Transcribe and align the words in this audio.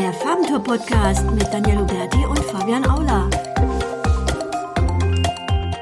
Der 0.00 0.14
Farbentour 0.14 0.64
Podcast 0.64 1.30
mit 1.30 1.46
Daniel 1.52 1.80
Huberti 1.80 2.24
und 2.24 2.38
Fabian 2.38 2.86
Aula. 2.86 3.28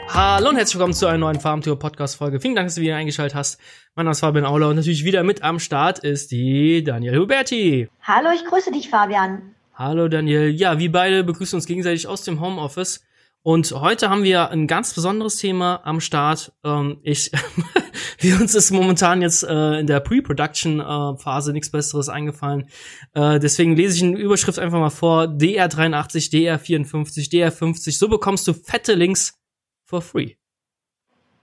Hallo 0.09 0.49
und 0.49 0.57
herzlich 0.57 0.75
willkommen 0.75 0.93
zu 0.93 1.07
einer 1.07 1.19
neuen 1.19 1.39
Farmtour 1.39 1.79
Podcast 1.79 2.17
Folge. 2.17 2.41
Vielen 2.41 2.57
Dank, 2.57 2.67
dass 2.67 2.75
du 2.75 2.81
wieder 2.81 2.97
eingeschaltet 2.97 3.37
hast. 3.37 3.61
Mein 3.95 4.07
Name 4.07 4.11
ist 4.11 4.19
Fabian 4.19 4.45
Aula 4.45 4.71
und 4.71 4.75
natürlich 4.75 5.05
wieder 5.05 5.23
mit 5.23 5.45
am 5.45 5.61
Start 5.61 6.01
ist 6.01 6.33
die 6.33 6.83
Daniel 6.83 7.17
Huberti. 7.17 7.89
Hallo, 8.03 8.31
ich 8.35 8.45
grüße 8.45 8.73
dich, 8.73 8.91
Fabian. 8.91 9.55
Hallo 9.73 10.09
Daniel. 10.09 10.51
Ja, 10.51 10.81
wir 10.81 10.91
beide 10.91 11.23
begrüßen 11.23 11.57
uns 11.57 11.67
gegenseitig 11.67 12.09
aus 12.09 12.23
dem 12.23 12.41
Homeoffice. 12.41 13.05
Und 13.43 13.71
heute 13.73 14.11
haben 14.11 14.25
wir 14.25 14.51
ein 14.51 14.67
ganz 14.67 14.95
besonderes 14.95 15.37
Thema 15.37 15.81
am 15.85 16.01
Start. 16.01 16.53
Ähm, 16.65 16.99
ich, 17.03 17.31
wir 18.19 18.41
uns 18.41 18.55
ist 18.55 18.71
momentan 18.71 19.23
jetzt 19.23 19.43
äh, 19.43 19.79
in 19.79 19.87
der 19.87 20.01
Pre-Production-Phase 20.01 21.51
äh, 21.51 21.55
nichts 21.55 21.71
Besseres 21.71 22.09
eingefallen. 22.09 22.69
Äh, 23.15 23.39
deswegen 23.39 23.77
lese 23.77 23.97
ich 23.97 24.03
eine 24.03 24.19
Überschrift 24.19 24.59
einfach 24.59 24.81
mal 24.81 24.91
vor. 24.91 25.25
DR83, 25.25 26.31
DR54, 26.31 27.31
DR50. 27.31 27.97
So 27.97 28.09
bekommst 28.09 28.47
du 28.49 28.55
fette 28.55 28.95
Links 28.95 29.39
for 29.85 30.03
free. 30.03 30.35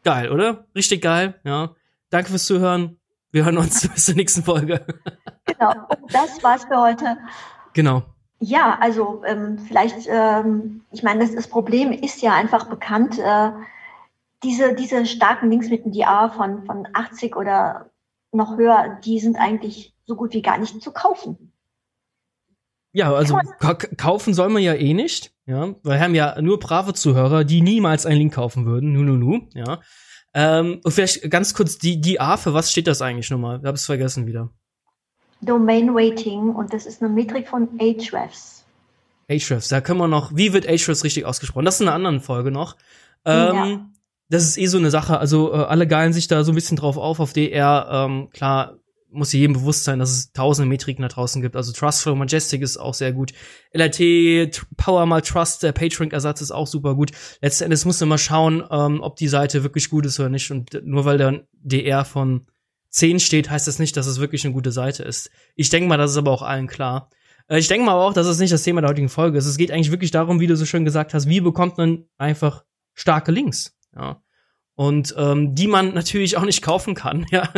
Geil, 0.03 0.31
oder? 0.31 0.67
Richtig 0.75 1.01
geil, 1.01 1.39
ja. 1.43 1.75
Danke 2.09 2.29
fürs 2.29 2.45
Zuhören. 2.45 2.99
Wir 3.31 3.45
hören 3.45 3.57
uns 3.57 3.87
bis 3.93 4.05
zur 4.05 4.15
nächsten 4.15 4.43
Folge. 4.43 4.85
genau, 5.45 5.87
das 6.09 6.43
war's 6.43 6.65
für 6.65 6.79
heute. 6.79 7.17
Genau. 7.73 8.14
Ja, 8.39 8.77
also 8.79 9.23
ähm, 9.25 9.57
vielleicht, 9.59 10.07
ähm, 10.07 10.81
ich 10.91 11.03
meine, 11.03 11.21
das, 11.21 11.33
das 11.33 11.47
Problem 11.47 11.91
ist 11.91 12.21
ja 12.21 12.33
einfach 12.33 12.67
bekannt. 12.69 13.17
Äh, 13.17 13.51
diese, 14.43 14.75
diese 14.75 15.05
starken 15.05 15.49
Links 15.49 15.69
mit 15.69 15.85
dem 15.85 15.91
DR 15.91 16.31
von, 16.35 16.65
von 16.65 16.87
80 16.93 17.35
oder 17.35 17.89
noch 18.31 18.57
höher, 18.57 18.99
die 19.03 19.19
sind 19.19 19.37
eigentlich 19.37 19.93
so 20.05 20.15
gut 20.15 20.33
wie 20.33 20.41
gar 20.41 20.57
nicht 20.57 20.81
zu 20.81 20.91
kaufen. 20.91 21.51
Ja, 22.91 23.13
also 23.13 23.37
kaufen 23.97 24.33
soll 24.33 24.49
man 24.49 24.61
ja 24.61 24.73
eh 24.73 24.93
nicht, 24.93 25.33
ja, 25.45 25.75
weil 25.83 25.97
wir 25.97 25.99
haben 25.99 26.15
ja 26.15 26.41
nur 26.41 26.59
brave 26.59 26.93
Zuhörer, 26.93 27.43
die 27.43 27.61
niemals 27.61 28.05
einen 28.05 28.19
Link 28.19 28.35
kaufen 28.35 28.65
würden, 28.65 28.93
nu, 28.93 29.01
nu, 29.01 29.17
nu, 29.17 29.49
ja. 29.53 29.81
Ähm, 30.33 30.79
und 30.83 30.91
vielleicht 30.91 31.29
ganz 31.29 31.53
kurz, 31.53 31.77
die, 31.77 31.99
die 31.99 32.21
A, 32.21 32.37
für 32.37 32.53
was 32.53 32.71
steht 32.71 32.87
das 32.87 33.01
eigentlich 33.01 33.29
nochmal? 33.29 33.59
Ich 33.59 33.65
habe 33.65 33.75
es 33.75 33.85
vergessen 33.85 34.27
wieder. 34.27 34.53
Domain 35.41 35.89
Rating 35.91 36.49
und 36.49 36.73
das 36.73 36.85
ist 36.85 37.01
eine 37.01 37.13
Metrik 37.13 37.47
von 37.47 37.69
Ahrefs. 37.79 38.65
Ahrefs, 39.29 39.69
da 39.69 39.81
können 39.81 39.99
wir 39.99 40.07
noch, 40.07 40.35
wie 40.35 40.53
wird 40.53 40.67
Ahrefs 40.67 41.03
richtig 41.03 41.25
ausgesprochen? 41.25 41.65
Das 41.65 41.75
ist 41.75 41.81
in 41.81 41.87
einer 41.87 41.95
anderen 41.95 42.21
Folge 42.21 42.51
noch. 42.51 42.75
Ähm, 43.25 43.55
ja. 43.55 43.89
Das 44.29 44.43
ist 44.43 44.57
eh 44.57 44.65
so 44.65 44.77
eine 44.77 44.89
Sache, 44.89 45.19
also 45.19 45.53
äh, 45.53 45.57
alle 45.57 45.87
geilen 45.87 46.13
sich 46.13 46.27
da 46.27 46.43
so 46.43 46.51
ein 46.51 46.55
bisschen 46.55 46.77
drauf 46.77 46.97
auf, 46.97 47.19
auf 47.19 47.33
DR, 47.33 47.87
ähm, 47.91 48.29
klar, 48.31 48.77
muss 49.15 49.33
jedem 49.33 49.53
bewusst 49.53 49.85
sein, 49.85 49.99
dass 49.99 50.11
es 50.11 50.31
tausende 50.33 50.67
Metriken 50.67 51.01
da 51.01 51.07
draußen 51.07 51.41
gibt. 51.41 51.55
Also 51.55 51.71
Trustflow 51.71 52.15
Majestic 52.15 52.61
ist 52.61 52.77
auch 52.77 52.93
sehr 52.93 53.13
gut. 53.13 53.31
LRT, 53.71 54.61
Power 54.77 55.05
mal 55.05 55.21
Trust, 55.21 55.63
der 55.63 55.71
PageRank-Ersatz 55.71 56.41
ist 56.41 56.51
auch 56.51 56.67
super 56.67 56.95
gut. 56.95 57.11
Letzten 57.41 57.65
Endes 57.65 57.85
musst 57.85 58.01
du 58.01 58.05
mal 58.05 58.17
schauen, 58.17 58.63
ähm, 58.69 59.01
ob 59.01 59.15
die 59.15 59.27
Seite 59.27 59.63
wirklich 59.63 59.89
gut 59.89 60.05
ist 60.05 60.19
oder 60.19 60.29
nicht. 60.29 60.51
Und 60.51 60.81
nur 60.83 61.05
weil 61.05 61.17
da 61.17 61.33
DR 61.63 62.03
von 62.05 62.45
10 62.95 63.19
steht, 63.19 63.49
heißt 63.49 63.67
das 63.67 63.77
nicht, 63.77 63.97
dass 63.97 64.07
es 64.07 64.21
wirklich 64.21 64.45
eine 64.45 64.53
gute 64.53 64.71
Seite 64.71 65.03
ist. 65.03 65.29
Ich 65.55 65.69
denke 65.69 65.89
mal, 65.89 65.97
das 65.97 66.11
ist 66.11 66.17
aber 66.17 66.31
auch 66.31 66.41
allen 66.41 66.67
klar. 66.67 67.09
Äh, 67.49 67.59
ich 67.59 67.67
denke 67.67 67.85
mal 67.85 67.93
auch, 67.93 68.13
dass 68.13 68.25
es 68.25 68.39
nicht 68.39 68.53
das 68.53 68.63
Thema 68.63 68.79
der 68.79 68.89
heutigen 68.89 69.09
Folge 69.09 69.37
ist. 69.37 69.45
Es 69.45 69.57
geht 69.57 69.69
eigentlich 69.69 69.91
wirklich 69.91 70.11
darum, 70.11 70.39
wie 70.39 70.47
du 70.47 70.55
so 70.55 70.65
schön 70.65 70.85
gesagt 70.85 71.13
hast, 71.13 71.27
wie 71.27 71.41
bekommt 71.41 71.77
man 71.77 72.05
einfach 72.17 72.63
starke 72.93 73.31
Links, 73.31 73.77
ja. 73.95 74.21
Und 74.77 75.15
ähm, 75.17 75.55
die 75.55 75.67
man 75.67 75.93
natürlich 75.93 76.35
auch 76.35 76.43
nicht 76.43 76.61
kaufen 76.61 76.95
kann, 76.95 77.25
ja. 77.31 77.49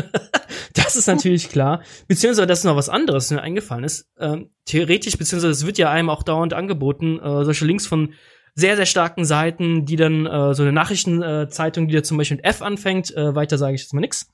das 0.73 0.95
ist 0.95 1.07
natürlich 1.07 1.49
klar. 1.49 1.81
Beziehungsweise, 2.07 2.47
das 2.47 2.59
ist 2.59 2.65
noch 2.65 2.75
was 2.75 2.89
anderes, 2.89 3.29
mir 3.29 3.41
eingefallen 3.41 3.83
ist. 3.83 4.07
Ähm, 4.19 4.49
theoretisch, 4.65 5.17
beziehungsweise 5.17 5.51
es 5.51 5.65
wird 5.67 5.77
ja 5.77 5.91
einem 5.91 6.09
auch 6.09 6.23
dauernd 6.23 6.53
angeboten, 6.53 7.19
äh, 7.19 7.45
solche 7.45 7.65
Links 7.65 7.85
von 7.85 8.13
sehr, 8.55 8.75
sehr 8.75 8.87
starken 8.87 9.23
Seiten, 9.23 9.85
die 9.85 9.97
dann 9.97 10.25
äh, 10.25 10.55
so 10.55 10.63
eine 10.63 10.71
Nachrichtenzeitung, 10.71 11.85
äh, 11.85 11.87
die 11.87 11.95
da 11.95 12.03
zum 12.03 12.17
Beispiel 12.17 12.37
mit 12.37 12.45
F 12.45 12.63
anfängt, 12.63 13.15
äh, 13.15 13.35
weiter 13.35 13.59
sage 13.59 13.75
ich 13.75 13.81
jetzt 13.81 13.93
mal 13.93 14.01
nix 14.01 14.31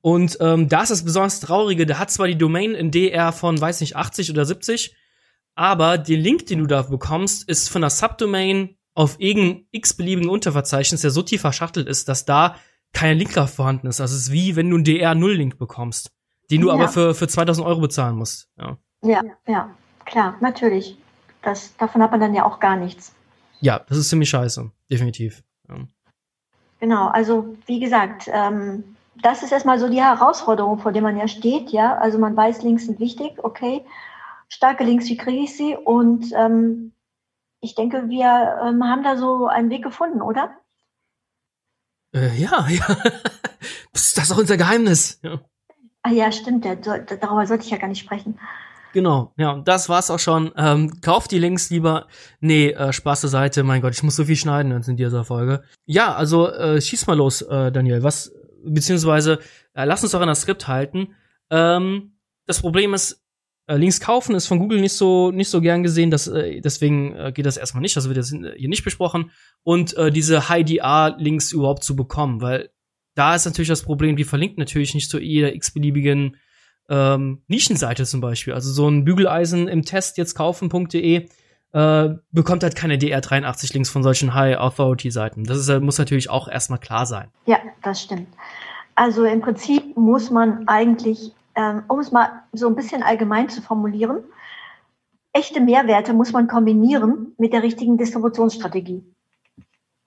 und 0.00 0.38
ähm, 0.40 0.68
da 0.68 0.82
ist 0.82 0.90
das 0.90 1.04
besonders 1.04 1.40
Traurige, 1.40 1.86
der 1.86 1.98
hat 1.98 2.10
zwar 2.10 2.28
die 2.28 2.38
Domain 2.38 2.74
in 2.74 2.90
DR 2.90 3.32
von, 3.32 3.60
weiß 3.60 3.80
nicht, 3.80 3.96
80 3.96 4.30
oder 4.30 4.44
70, 4.44 4.94
aber 5.54 5.98
der 5.98 6.18
Link, 6.18 6.46
den 6.46 6.60
du 6.60 6.66
da 6.66 6.82
bekommst, 6.82 7.48
ist 7.48 7.68
von 7.68 7.82
der 7.82 7.90
Subdomain 7.90 8.76
auf 8.94 9.20
irgendeinem 9.20 9.66
x-beliebigen 9.72 10.30
Unterverzeichnis, 10.30 11.00
der 11.00 11.10
so 11.10 11.22
tief 11.22 11.40
verschachtelt 11.40 11.88
ist, 11.88 12.08
dass 12.08 12.24
da 12.24 12.56
kein 12.92 13.18
Linkkraft 13.18 13.54
vorhanden 13.54 13.86
ist. 13.86 14.00
Also 14.00 14.14
es 14.14 14.22
ist 14.22 14.32
wie, 14.32 14.56
wenn 14.56 14.70
du 14.70 14.76
einen 14.76 14.84
DR-Null-Link 14.84 15.58
bekommst, 15.58 16.12
den 16.50 16.60
du 16.60 16.68
ja. 16.68 16.74
aber 16.74 16.88
für, 16.88 17.14
für 17.14 17.28
2000 17.28 17.66
Euro 17.66 17.80
bezahlen 17.80 18.16
musst. 18.16 18.48
Ja. 18.56 18.76
ja, 19.02 19.22
ja, 19.46 19.74
klar, 20.04 20.36
natürlich. 20.40 20.96
Das, 21.42 21.76
davon 21.76 22.02
hat 22.02 22.10
man 22.10 22.20
dann 22.20 22.34
ja 22.34 22.44
auch 22.44 22.60
gar 22.60 22.76
nichts. 22.76 23.14
Ja, 23.60 23.80
das 23.88 23.98
ist 23.98 24.08
ziemlich 24.08 24.30
scheiße, 24.30 24.70
definitiv. 24.90 25.42
Ja. 25.68 25.76
Genau, 26.80 27.08
also 27.08 27.56
wie 27.66 27.80
gesagt, 27.80 28.28
ähm, 28.32 28.96
das 29.22 29.42
ist 29.42 29.52
erstmal 29.52 29.78
so 29.78 29.88
die 29.88 30.02
Herausforderung, 30.02 30.78
vor 30.78 30.92
der 30.92 31.02
man 31.02 31.16
ja 31.16 31.28
steht. 31.28 31.70
Ja, 31.70 31.96
also 31.96 32.18
man 32.18 32.36
weiß, 32.36 32.62
Links 32.62 32.86
sind 32.86 33.00
wichtig, 33.00 33.42
okay. 33.42 33.84
Starke 34.48 34.84
Links, 34.84 35.06
wie 35.08 35.16
kriege 35.16 35.44
ich 35.44 35.56
sie? 35.56 35.76
Und 35.76 36.32
ähm, 36.32 36.92
ich 37.60 37.74
denke, 37.74 38.08
wir 38.08 38.60
ähm, 38.64 38.84
haben 38.84 39.02
da 39.02 39.16
so 39.16 39.46
einen 39.46 39.70
Weg 39.70 39.82
gefunden, 39.82 40.22
oder? 40.22 40.50
Äh, 42.14 42.34
ja, 42.36 42.66
ja. 42.68 42.96
das 43.92 44.16
ist 44.16 44.32
auch 44.32 44.38
unser 44.38 44.56
Geheimnis. 44.56 45.20
Ja. 45.22 45.40
Ah 46.02 46.10
ja, 46.10 46.32
stimmt. 46.32 46.64
Ja, 46.64 46.74
darüber 46.76 47.46
sollte 47.46 47.64
ich 47.64 47.70
ja 47.70 47.76
gar 47.76 47.88
nicht 47.88 48.00
sprechen. 48.00 48.38
Genau, 48.94 49.32
ja, 49.36 49.50
und 49.52 49.68
das 49.68 49.88
war's 49.88 50.10
auch 50.10 50.18
schon. 50.18 50.50
Ähm, 50.56 51.00
kauft 51.02 51.30
die 51.30 51.38
Links 51.38 51.68
lieber. 51.68 52.06
Nee, 52.40 52.70
äh, 52.70 52.92
Spaß 52.92 53.20
zur 53.20 53.30
Seite. 53.30 53.62
Mein 53.62 53.82
Gott, 53.82 53.92
ich 53.92 54.02
muss 54.02 54.16
so 54.16 54.24
viel 54.24 54.36
schneiden 54.36 54.72
jetzt 54.72 54.88
in 54.88 54.96
dieser 54.96 55.24
Folge. 55.24 55.62
Ja, 55.84 56.14
also 56.14 56.48
äh, 56.48 56.80
schieß 56.80 57.06
mal 57.06 57.16
los, 57.16 57.42
äh, 57.42 57.70
Daniel. 57.70 58.02
Was 58.02 58.32
beziehungsweise 58.64 59.38
äh, 59.74 59.84
lass 59.84 60.02
uns 60.02 60.12
doch 60.12 60.20
an 60.20 60.28
das 60.28 60.42
Skript 60.42 60.68
halten. 60.68 61.14
Ähm, 61.50 62.12
das 62.46 62.60
Problem 62.60 62.94
ist, 62.94 63.24
äh, 63.66 63.76
Links 63.76 64.00
kaufen 64.00 64.34
ist 64.34 64.46
von 64.46 64.58
Google 64.58 64.80
nicht 64.80 64.94
so 64.94 65.30
nicht 65.30 65.50
so 65.50 65.60
gern 65.60 65.82
gesehen, 65.82 66.10
das, 66.10 66.26
äh, 66.26 66.60
deswegen 66.60 67.14
äh, 67.14 67.32
geht 67.32 67.46
das 67.46 67.56
erstmal 67.56 67.82
nicht, 67.82 67.96
das 67.96 68.08
wird 68.08 68.16
jetzt 68.16 68.30
hier 68.30 68.68
nicht 68.68 68.84
besprochen. 68.84 69.30
Und 69.62 69.96
äh, 69.96 70.10
diese 70.10 70.48
High-DR-Links 70.48 71.52
überhaupt 71.52 71.84
zu 71.84 71.94
bekommen, 71.94 72.40
weil 72.40 72.70
da 73.14 73.34
ist 73.34 73.44
natürlich 73.44 73.68
das 73.68 73.82
Problem, 73.82 74.16
die 74.16 74.24
verlinkt 74.24 74.58
natürlich 74.58 74.94
nicht 74.94 75.10
zu 75.10 75.18
jeder 75.18 75.54
x-beliebigen 75.54 76.36
ähm, 76.88 77.42
Nischenseite 77.48 78.06
zum 78.06 78.20
Beispiel. 78.20 78.54
Also 78.54 78.72
so 78.72 78.88
ein 78.88 79.04
Bügeleisen 79.04 79.68
im 79.68 79.84
Test 79.84 80.18
jetzt 80.18 80.34
kaufen.de 80.34 81.28
äh, 81.72 82.10
bekommt 82.32 82.62
halt 82.62 82.76
keine 82.76 82.96
DR83-Links 82.96 83.90
von 83.90 84.02
solchen 84.02 84.34
High-Authority-Seiten. 84.34 85.44
Das 85.44 85.58
ist, 85.58 85.80
muss 85.80 85.98
natürlich 85.98 86.30
auch 86.30 86.48
erstmal 86.48 86.78
klar 86.78 87.06
sein. 87.06 87.28
Ja, 87.46 87.58
das 87.82 88.02
stimmt. 88.02 88.28
Also 88.94 89.24
im 89.24 89.40
Prinzip 89.40 89.96
muss 89.96 90.30
man 90.30 90.66
eigentlich, 90.66 91.32
ähm, 91.54 91.82
um 91.88 92.00
es 92.00 92.10
mal 92.10 92.42
so 92.52 92.68
ein 92.68 92.74
bisschen 92.74 93.02
allgemein 93.02 93.48
zu 93.48 93.62
formulieren, 93.62 94.24
echte 95.32 95.60
Mehrwerte 95.60 96.12
muss 96.12 96.32
man 96.32 96.48
kombinieren 96.48 97.32
mit 97.38 97.52
der 97.52 97.62
richtigen 97.62 97.96
Distributionsstrategie. 97.96 99.04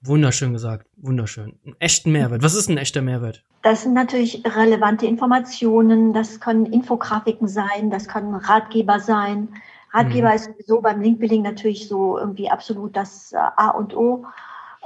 Wunderschön 0.03 0.51
gesagt, 0.51 0.88
wunderschön. 0.97 1.59
Einen 1.63 1.75
echten 1.79 2.11
Mehrwert. 2.11 2.41
Was 2.41 2.55
ist 2.55 2.69
ein 2.69 2.77
echter 2.77 3.03
Mehrwert? 3.03 3.44
Das 3.61 3.83
sind 3.83 3.94
natürlich 3.94 4.44
relevante 4.45 5.05
Informationen, 5.05 6.11
das 6.11 6.39
können 6.39 6.66
Infografiken 6.66 7.47
sein, 7.47 7.91
das 7.91 8.07
können 8.07 8.33
Ratgeber 8.33 9.00
sein, 9.00 9.50
Ratgeber 9.91 10.29
mhm. 10.29 10.35
ist 10.35 10.46
sowieso 10.46 10.81
beim 10.81 11.02
Linkbuilding 11.02 11.41
natürlich 11.41 11.88
so 11.88 12.18
irgendwie 12.18 12.50
absolut 12.50 12.96
das 12.96 13.34
äh, 13.34 13.38
A 13.38 13.69
und 13.69 13.96
O. 13.96 14.25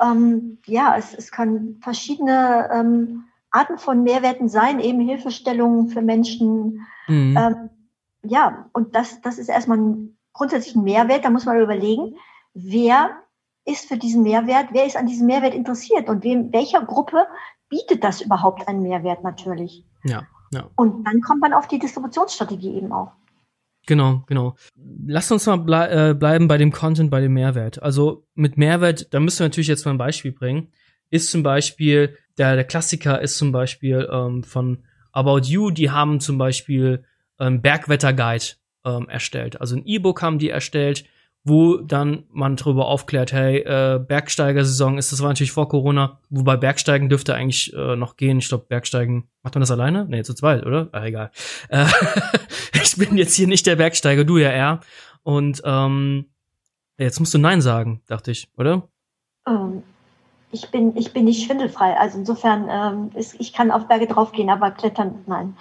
Ähm, 0.01 0.57
ja, 0.65 0.95
es, 0.97 1.13
es 1.13 1.31
kann 1.31 1.77
verschiedene 1.81 2.69
ähm, 2.73 3.25
Arten 3.51 3.77
von 3.77 4.03
Mehrwerten 4.03 4.49
sein, 4.49 4.79
eben 4.79 4.99
Hilfestellungen 4.99 5.87
für 5.87 6.01
Menschen. 6.01 6.85
Mhm. 7.07 7.37
Ähm, 7.37 7.69
ja, 8.23 8.67
und 8.73 8.95
das, 8.95 9.21
das 9.21 9.37
ist 9.37 9.49
erstmal 9.49 9.77
ein, 9.77 10.17
grundsätzlich 10.33 10.75
ein 10.75 10.83
Mehrwert. 10.83 11.23
Da 11.23 11.29
muss 11.29 11.45
man 11.45 11.59
überlegen, 11.59 12.15
wer 12.53 13.11
ist 13.63 13.87
für 13.87 13.97
diesen 13.97 14.23
Mehrwert, 14.23 14.67
wer 14.71 14.85
ist 14.85 14.97
an 14.97 15.07
diesem 15.07 15.27
Mehrwert 15.27 15.53
interessiert 15.53 16.09
und 16.09 16.23
wem, 16.23 16.51
welcher 16.51 16.81
Gruppe 16.81 17.27
bietet 17.69 18.03
das 18.03 18.21
überhaupt 18.21 18.67
einen 18.67 18.83
Mehrwert 18.83 19.23
natürlich. 19.23 19.83
Ja, 20.03 20.23
ja. 20.51 20.69
Und 20.75 21.05
dann 21.05 21.21
kommt 21.21 21.41
man 21.41 21.53
auf 21.53 21.67
die 21.67 21.79
Distributionsstrategie 21.79 22.75
eben 22.75 22.91
auch. 22.91 23.11
Genau, 23.85 24.23
genau. 24.27 24.55
Lass 25.05 25.31
uns 25.31 25.45
mal 25.45 25.57
blei 25.57 26.09
äh, 26.09 26.13
bleiben 26.13 26.47
bei 26.47 26.57
dem 26.57 26.71
Content, 26.71 27.11
bei 27.11 27.21
dem 27.21 27.33
Mehrwert. 27.33 27.81
Also 27.83 28.25
mit 28.33 28.57
Mehrwert, 28.57 29.13
da 29.13 29.19
müssen 29.19 29.39
wir 29.39 29.45
natürlich 29.47 29.67
jetzt 29.67 29.85
mal 29.85 29.91
ein 29.91 29.97
Beispiel 29.97 30.31
bringen. 30.31 30.71
Ist 31.11 31.29
zum 31.29 31.43
Beispiel, 31.43 32.17
der, 32.37 32.55
der 32.55 32.63
Klassiker 32.63 33.21
ist 33.21 33.37
zum 33.37 33.51
Beispiel 33.51 34.07
ähm, 34.11 34.43
von 34.43 34.83
About 35.11 35.41
You, 35.45 35.69
die 35.69 35.91
haben 35.91 36.19
zum 36.19 36.37
Beispiel 36.37 37.03
ähm, 37.39 37.61
Bergwetterguide 37.61 38.55
ähm, 38.85 39.07
erstellt. 39.07 39.61
Also 39.61 39.75
ein 39.75 39.85
E-Book 39.85 40.21
haben 40.21 40.39
die 40.39 40.49
erstellt 40.49 41.05
wo 41.45 41.77
dann 41.77 42.23
man 42.31 42.55
darüber 42.55 42.87
aufklärt, 42.87 43.31
hey, 43.31 43.59
äh, 43.59 43.99
Bergsteigersaison 43.99 44.97
ist, 44.97 45.11
das 45.11 45.21
war 45.21 45.29
natürlich 45.29 45.51
vor 45.51 45.69
Corona, 45.69 46.19
wobei 46.29 46.57
Bergsteigen 46.57 47.07
dürfte 47.07 47.35
eigentlich 47.35 47.71
äh, 47.75 47.95
noch 47.95 48.17
gehen. 48.17 48.39
Ich 48.39 48.49
glaube, 48.49 48.65
Bergsteigen, 48.67 49.29
macht 49.43 49.53
man 49.53 49.61
das 49.61 49.69
alleine? 49.69 50.05
Nee, 50.09 50.23
zu 50.23 50.33
zweit, 50.33 50.65
oder? 50.65 50.89
Ah, 50.91 51.05
egal. 51.05 51.29
Äh, 51.69 51.85
ich 52.73 52.97
bin 52.97 53.15
jetzt 53.15 53.35
hier 53.35 53.47
nicht 53.47 53.67
der 53.67 53.75
Bergsteiger, 53.75 54.25
du 54.25 54.39
ja 54.39 54.49
eher. 54.49 54.79
Und 55.21 55.61
ähm, 55.65 56.25
jetzt 56.97 57.19
musst 57.19 57.35
du 57.35 57.37
Nein 57.37 57.61
sagen, 57.61 58.01
dachte 58.07 58.31
ich, 58.31 58.49
oder? 58.57 58.89
Ähm, 59.47 59.83
ich 60.51 60.71
bin, 60.71 60.97
ich 60.97 61.13
bin 61.13 61.25
nicht 61.25 61.45
schwindelfrei. 61.45 61.95
Also 61.95 62.17
insofern, 62.17 62.67
ähm, 62.71 63.11
ist, 63.13 63.35
ich 63.39 63.53
kann 63.53 63.69
auf 63.69 63.87
Berge 63.87 64.07
draufgehen, 64.07 64.49
aber 64.49 64.71
klettern, 64.71 65.23
nein. 65.27 65.55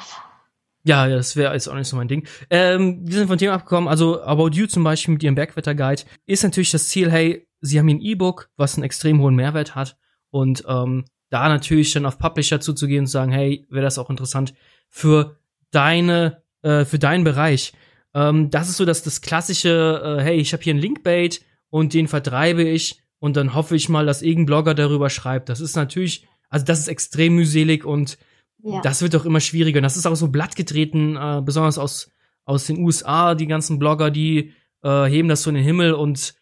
Ja, 0.86 1.08
das 1.08 1.34
wäre 1.34 1.54
jetzt 1.54 1.68
auch 1.68 1.74
nicht 1.74 1.88
so 1.88 1.96
mein 1.96 2.08
Ding. 2.08 2.26
Ähm, 2.50 3.00
wir 3.04 3.14
sind 3.18 3.28
von 3.28 3.38
Thema 3.38 3.54
abgekommen. 3.54 3.88
Also 3.88 4.22
About 4.22 4.50
You 4.50 4.66
zum 4.66 4.84
Beispiel 4.84 5.14
mit 5.14 5.22
ihrem 5.22 5.34
Bergwetterguide 5.34 6.02
ist 6.26 6.42
natürlich 6.42 6.70
das 6.70 6.88
Ziel, 6.88 7.10
hey, 7.10 7.46
sie 7.62 7.78
haben 7.78 7.88
hier 7.88 7.96
ein 7.96 8.02
E-Book, 8.02 8.50
was 8.56 8.76
einen 8.76 8.84
extrem 8.84 9.20
hohen 9.20 9.34
Mehrwert 9.34 9.74
hat. 9.74 9.96
Und 10.30 10.64
ähm, 10.68 11.06
da 11.30 11.48
natürlich 11.48 11.92
dann 11.92 12.04
auf 12.04 12.18
Publisher 12.18 12.60
zuzugehen 12.60 13.00
und 13.00 13.06
zu 13.06 13.12
sagen, 13.12 13.32
hey, 13.32 13.66
wäre 13.70 13.84
das 13.84 13.98
auch 13.98 14.10
interessant 14.10 14.54
für 14.90 15.38
deine, 15.70 16.42
äh, 16.62 16.84
für 16.84 16.98
deinen 16.98 17.24
Bereich. 17.24 17.72
Ähm, 18.14 18.50
das 18.50 18.68
ist 18.68 18.76
so 18.76 18.84
dass 18.84 19.02
das 19.02 19.22
klassische, 19.22 20.18
äh, 20.18 20.22
hey, 20.22 20.36
ich 20.36 20.52
habe 20.52 20.62
hier 20.62 20.74
ein 20.74 20.78
Linkbait 20.78 21.40
und 21.70 21.94
den 21.94 22.08
vertreibe 22.08 22.62
ich 22.62 23.00
und 23.18 23.36
dann 23.36 23.54
hoffe 23.54 23.74
ich 23.74 23.88
mal, 23.88 24.04
dass 24.04 24.22
irgendein 24.22 24.46
Blogger 24.46 24.74
darüber 24.74 25.08
schreibt. 25.08 25.48
Das 25.48 25.60
ist 25.60 25.76
natürlich, 25.76 26.26
also 26.50 26.66
das 26.66 26.78
ist 26.78 26.88
extrem 26.88 27.34
mühselig 27.34 27.84
und 27.84 28.18
ja. 28.64 28.80
Das 28.80 29.02
wird 29.02 29.14
doch 29.14 29.26
immer 29.26 29.40
schwieriger. 29.40 29.78
Und 29.78 29.82
das 29.82 29.96
ist 29.96 30.06
auch 30.06 30.14
so 30.14 30.28
blattgetreten, 30.28 31.16
äh, 31.16 31.42
besonders 31.44 31.78
aus, 31.78 32.10
aus 32.44 32.66
den 32.66 32.78
USA, 32.78 33.34
die 33.34 33.46
ganzen 33.46 33.78
Blogger, 33.78 34.10
die 34.10 34.52
äh, 34.82 35.04
heben 35.04 35.28
das 35.28 35.42
so 35.42 35.50
in 35.50 35.56
den 35.56 35.64
Himmel. 35.64 35.92
Und 35.92 36.34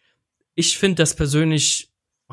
ich 0.55 0.77
finde 0.77 0.95
das 0.95 1.15
persönlich, 1.15 1.91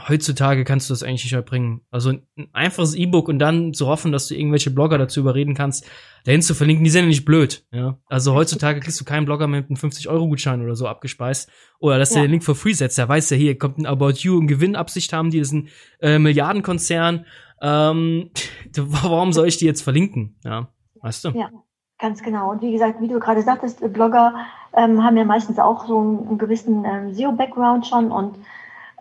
heutzutage 0.09 0.65
kannst 0.65 0.89
du 0.89 0.93
das 0.93 1.03
eigentlich 1.03 1.25
nicht 1.25 1.33
erbringen. 1.33 1.81
Also 1.91 2.11
ein 2.11 2.49
einfaches 2.53 2.95
E-Book 2.95 3.29
und 3.29 3.41
dann 3.41 3.75
zu 3.75 3.89
hoffen, 3.89 4.13
dass 4.13 4.29
du 4.29 4.37
irgendwelche 4.37 4.71
Blogger 4.71 4.97
dazu 4.97 5.19
überreden 5.19 5.55
kannst, 5.55 5.85
dahin 6.25 6.41
zu 6.41 6.55
verlinken, 6.55 6.85
die 6.85 6.91
sind 6.91 7.03
ja 7.03 7.09
nicht 7.09 7.25
blöd. 7.25 7.65
Ja? 7.73 7.99
Also 8.07 8.35
heutzutage 8.35 8.79
kriegst 8.79 9.01
du 9.01 9.05
keinen 9.05 9.25
Blogger 9.25 9.49
mit 9.49 9.69
einem 9.69 9.77
50-Euro-Gutschein 9.77 10.63
oder 10.63 10.77
so 10.77 10.87
abgespeist. 10.87 11.51
Oder 11.81 11.99
dass 11.99 12.11
ja. 12.11 12.17
der 12.17 12.25
den 12.25 12.31
Link 12.31 12.45
for 12.45 12.55
free 12.55 12.75
setzt. 12.75 12.97
Der 12.97 13.09
weiß 13.09 13.31
ja, 13.31 13.37
hier 13.37 13.59
kommt 13.59 13.79
ein 13.79 13.87
About 13.87 14.15
You 14.19 14.39
und 14.39 14.47
Gewinnabsicht 14.47 15.13
haben, 15.13 15.31
die 15.31 15.39
ist 15.39 15.53
ein 15.53 15.69
äh, 16.01 16.21
Milliardenkonzern 16.21 17.27
ähm, 17.61 18.31
warum 18.77 19.33
soll 19.33 19.49
ich 19.49 19.59
die 19.59 19.67
jetzt 19.67 19.83
verlinken? 19.83 20.37
Ja, 20.45 20.69
weißt 21.03 21.25
du? 21.25 21.29
Ja, 21.31 21.51
ganz 21.99 22.23
genau. 22.23 22.51
Und 22.51 22.62
wie 22.62 22.73
gesagt, 22.73 23.01
wie 23.01 23.09
du 23.09 23.19
gerade 23.19 23.43
sagtest, 23.43 23.81
Blogger 23.93 24.35
ähm, 24.77 25.03
haben 25.03 25.17
ja 25.17 25.25
meistens 25.25 25.59
auch 25.59 25.87
so 25.87 25.99
einen, 25.99 26.39
gewissen 26.39 26.85
ähm, 26.85 27.15
SEO-Background 27.15 27.87
schon 27.87 28.11
und 28.11 28.39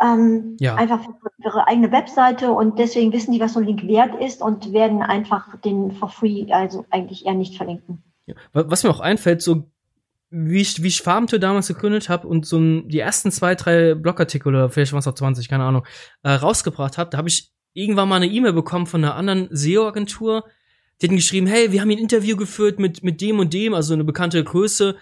ähm, 0.01 0.57
ja. 0.59 0.75
einfach 0.75 1.01
für 1.01 1.31
ihre 1.43 1.67
eigene 1.67 1.91
Webseite 1.91 2.51
und 2.51 2.79
deswegen 2.79 3.11
wissen 3.11 3.33
die, 3.33 3.39
was 3.39 3.53
so 3.53 3.59
ein 3.59 3.65
Link 3.65 3.83
wert 3.83 4.19
ist 4.21 4.41
und 4.41 4.71
werden 4.71 5.01
einfach 5.01 5.57
den 5.57 5.91
for 5.91 6.09
free, 6.09 6.51
also 6.51 6.85
eigentlich 6.89 7.25
eher 7.25 7.33
nicht 7.33 7.57
verlinken. 7.57 8.03
Ja. 8.25 8.35
Was 8.53 8.83
mir 8.83 8.89
auch 8.89 9.01
einfällt, 9.01 9.41
so 9.41 9.69
wie 10.29 10.61
ich, 10.61 10.81
wie 10.83 10.87
ich 10.87 11.01
Farmtour 11.01 11.39
damals 11.39 11.67
gegründet 11.67 12.07
habe 12.07 12.27
und 12.27 12.45
so 12.45 12.59
die 12.81 12.99
ersten 12.99 13.31
zwei, 13.31 13.55
drei 13.55 13.95
Blogartikel 13.95 14.49
oder 14.49 14.69
vielleicht 14.69 14.93
waren 14.93 14.99
es 14.99 15.07
auch 15.07 15.15
20, 15.15 15.49
keine 15.49 15.63
Ahnung, 15.63 15.85
äh, 16.23 16.31
rausgebracht 16.31 16.97
habe, 16.97 17.09
da 17.09 17.17
habe 17.17 17.27
ich 17.27 17.51
irgendwann 17.79 18.09
mal 18.09 18.17
eine 18.17 18.27
E-Mail 18.27 18.53
bekommen 18.53 18.85
von 18.85 19.03
einer 19.03 19.15
anderen 19.15 19.47
SEO-Agentur. 19.51 20.45
Die 21.01 21.07
hatten 21.07 21.15
geschrieben, 21.15 21.47
hey, 21.47 21.71
wir 21.71 21.81
haben 21.81 21.89
hier 21.89 21.97
ein 21.97 22.03
Interview 22.03 22.35
geführt 22.35 22.79
mit, 22.79 23.03
mit 23.03 23.21
dem 23.21 23.39
und 23.39 23.53
dem, 23.53 23.73
also 23.73 23.93
eine 23.93 24.03
bekannte 24.03 24.43
Größe. 24.43 24.97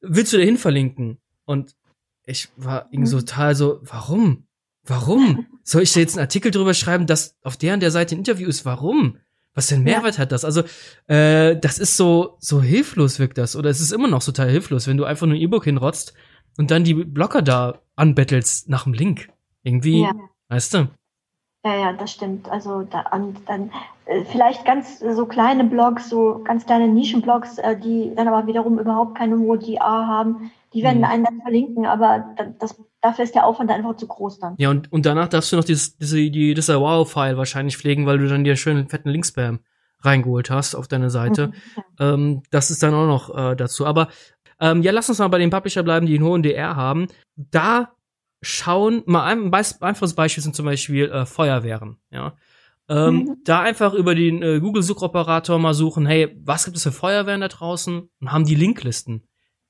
Willst 0.00 0.32
du 0.32 0.38
dahin 0.38 0.58
verlinken? 0.58 1.18
Und 1.44 1.76
ich 2.24 2.48
war 2.56 2.88
irgendwie 2.90 3.10
so 3.10 3.20
total 3.20 3.54
so, 3.54 3.80
warum? 3.82 4.46
Warum? 4.84 5.46
Soll 5.62 5.82
ich 5.82 5.92
da 5.92 6.00
jetzt 6.00 6.16
einen 6.16 6.24
Artikel 6.24 6.50
drüber 6.50 6.74
schreiben, 6.74 7.06
dass 7.06 7.36
auf 7.42 7.56
der 7.56 7.74
und 7.74 7.80
der 7.80 7.90
Seite 7.90 8.14
ein 8.14 8.18
Interview 8.18 8.48
ist? 8.48 8.64
Warum? 8.64 9.18
Was 9.54 9.68
denn 9.68 9.84
Mehrwert 9.84 10.16
ja. 10.16 10.20
hat 10.20 10.32
das? 10.32 10.44
Also, 10.44 10.64
äh, 11.06 11.56
das 11.56 11.78
ist 11.78 11.96
so, 11.96 12.36
so 12.40 12.60
hilflos 12.60 13.18
wirkt 13.18 13.38
das. 13.38 13.56
Oder 13.56 13.70
es 13.70 13.80
ist 13.80 13.92
immer 13.92 14.06
noch 14.06 14.22
total 14.22 14.50
hilflos, 14.50 14.86
wenn 14.86 14.98
du 14.98 15.04
einfach 15.04 15.26
nur 15.26 15.36
ein 15.36 15.40
E-Book 15.40 15.64
hinrotzt 15.64 16.12
und 16.58 16.70
dann 16.70 16.84
die 16.84 16.94
Blocker 16.94 17.42
da 17.42 17.80
anbettelst 17.96 18.68
nach 18.68 18.84
dem 18.84 18.92
Link. 18.92 19.28
Irgendwie, 19.62 20.02
ja. 20.02 20.12
weißt 20.48 20.74
du? 20.74 20.90
Ja, 21.66 21.76
ja, 21.76 21.92
das 21.92 22.12
stimmt. 22.12 22.48
Also 22.48 22.82
da, 22.82 23.00
und 23.10 23.40
dann 23.48 23.72
äh, 24.04 24.24
vielleicht 24.24 24.64
ganz 24.64 25.02
äh, 25.02 25.12
so 25.14 25.26
kleine 25.26 25.64
Blogs, 25.64 26.08
so 26.08 26.40
ganz 26.44 26.64
kleine 26.64 26.86
Nischenblogs, 26.86 27.58
äh, 27.58 27.76
die 27.76 28.12
dann 28.14 28.28
aber 28.28 28.46
wiederum 28.46 28.78
überhaupt 28.78 29.18
keine 29.18 29.36
hohe 29.36 29.58
DA 29.58 30.06
haben, 30.06 30.52
die 30.72 30.84
werden 30.84 30.98
mhm. 30.98 31.04
einen 31.06 31.24
dann 31.24 31.40
verlinken, 31.40 31.84
aber 31.84 32.36
das, 32.60 32.80
dafür 33.00 33.24
ist 33.24 33.34
der 33.34 33.46
Aufwand 33.46 33.72
einfach 33.72 33.96
zu 33.96 34.06
groß 34.06 34.38
dann. 34.38 34.54
Ja, 34.58 34.70
und, 34.70 34.92
und 34.92 35.06
danach 35.06 35.26
darfst 35.26 35.50
du 35.50 35.56
noch 35.56 35.64
dieses, 35.64 35.98
diese, 35.98 36.18
die, 36.18 36.54
dieser 36.54 36.80
Wow-File 36.80 37.36
wahrscheinlich 37.36 37.76
pflegen, 37.76 38.06
weil 38.06 38.18
du 38.18 38.28
dann 38.28 38.44
dir 38.44 38.54
schönen 38.54 38.88
fetten 38.88 39.08
Linkspam 39.08 39.58
reingeholt 40.02 40.50
hast 40.50 40.76
auf 40.76 40.86
deine 40.86 41.10
Seite. 41.10 41.48
Mhm. 41.48 41.82
Ähm, 41.98 42.42
das 42.52 42.70
ist 42.70 42.84
dann 42.84 42.94
auch 42.94 43.08
noch 43.08 43.36
äh, 43.36 43.56
dazu. 43.56 43.86
Aber 43.86 44.06
ähm, 44.60 44.82
ja, 44.82 44.92
lass 44.92 45.08
uns 45.08 45.18
mal 45.18 45.26
bei 45.28 45.38
den 45.38 45.50
Publisher 45.50 45.82
bleiben, 45.82 46.06
die 46.06 46.14
einen 46.14 46.24
hohen 46.24 46.44
DR 46.44 46.76
haben. 46.76 47.08
Da 47.34 47.95
schauen, 48.42 49.02
mal 49.06 49.24
ein, 49.24 49.52
einfaches 49.52 50.14
Beispiel 50.14 50.42
sind 50.42 50.54
zum 50.54 50.66
Beispiel 50.66 51.10
äh, 51.10 51.26
Feuerwehren, 51.26 51.98
ja. 52.10 52.36
Ähm, 52.88 53.14
mhm. 53.14 53.36
Da 53.44 53.62
einfach 53.62 53.94
über 53.94 54.14
den 54.14 54.42
äh, 54.42 54.60
Google-Suchoperator 54.60 55.58
mal 55.58 55.74
suchen, 55.74 56.06
hey, 56.06 56.36
was 56.44 56.64
gibt 56.64 56.76
es 56.76 56.84
für 56.84 56.92
Feuerwehren 56.92 57.40
da 57.40 57.48
draußen? 57.48 58.08
Und 58.20 58.32
haben 58.32 58.44
die 58.44 58.54
Linklisten. 58.54 59.26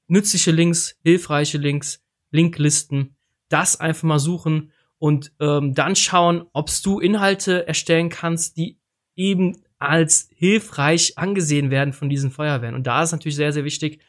Nützliche 0.07 0.51
Links, 0.51 0.99
hilfreiche 1.03 1.57
Links, 1.57 2.05
Linklisten. 2.31 3.17
Das 3.49 3.81
einfach 3.81 4.03
mal 4.03 4.19
suchen 4.19 4.71
und 4.99 5.33
ähm, 5.41 5.75
dann 5.75 5.97
schauen, 5.97 6.45
ob 6.53 6.71
du 6.83 7.01
Inhalte 7.01 7.67
erstellen 7.67 8.09
kannst, 8.09 8.57
die 8.57 8.79
eben 9.15 9.63
als 9.79 10.29
hilfreich 10.35 11.19
angesehen 11.19 11.71
werden 11.71 11.93
von 11.93 12.09
diesen 12.09 12.31
Feuerwehren. 12.31 12.75
Und 12.75 12.87
da 12.87 13.03
ist 13.03 13.13
natürlich 13.13 13.37
sehr, 13.37 13.53
sehr 13.53 13.65
wichtig, 13.65 14.01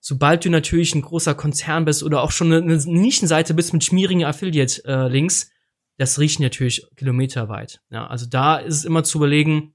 sobald 0.00 0.44
du 0.44 0.50
natürlich 0.50 0.94
ein 0.94 1.02
großer 1.02 1.34
Konzern 1.34 1.84
bist 1.84 2.02
oder 2.02 2.22
auch 2.22 2.30
schon 2.30 2.52
eine, 2.52 2.76
Nischenseite 2.76 3.54
bist 3.54 3.72
mit 3.72 3.84
schmierigen 3.84 4.24
Affiliate-Links, 4.24 5.50
das 5.96 6.18
riecht 6.18 6.40
natürlich 6.40 6.86
kilometerweit. 6.96 7.80
Ja, 7.90 8.06
also 8.06 8.26
da 8.26 8.56
ist 8.56 8.76
es 8.76 8.84
immer 8.84 9.04
zu 9.04 9.18
überlegen, 9.18 9.74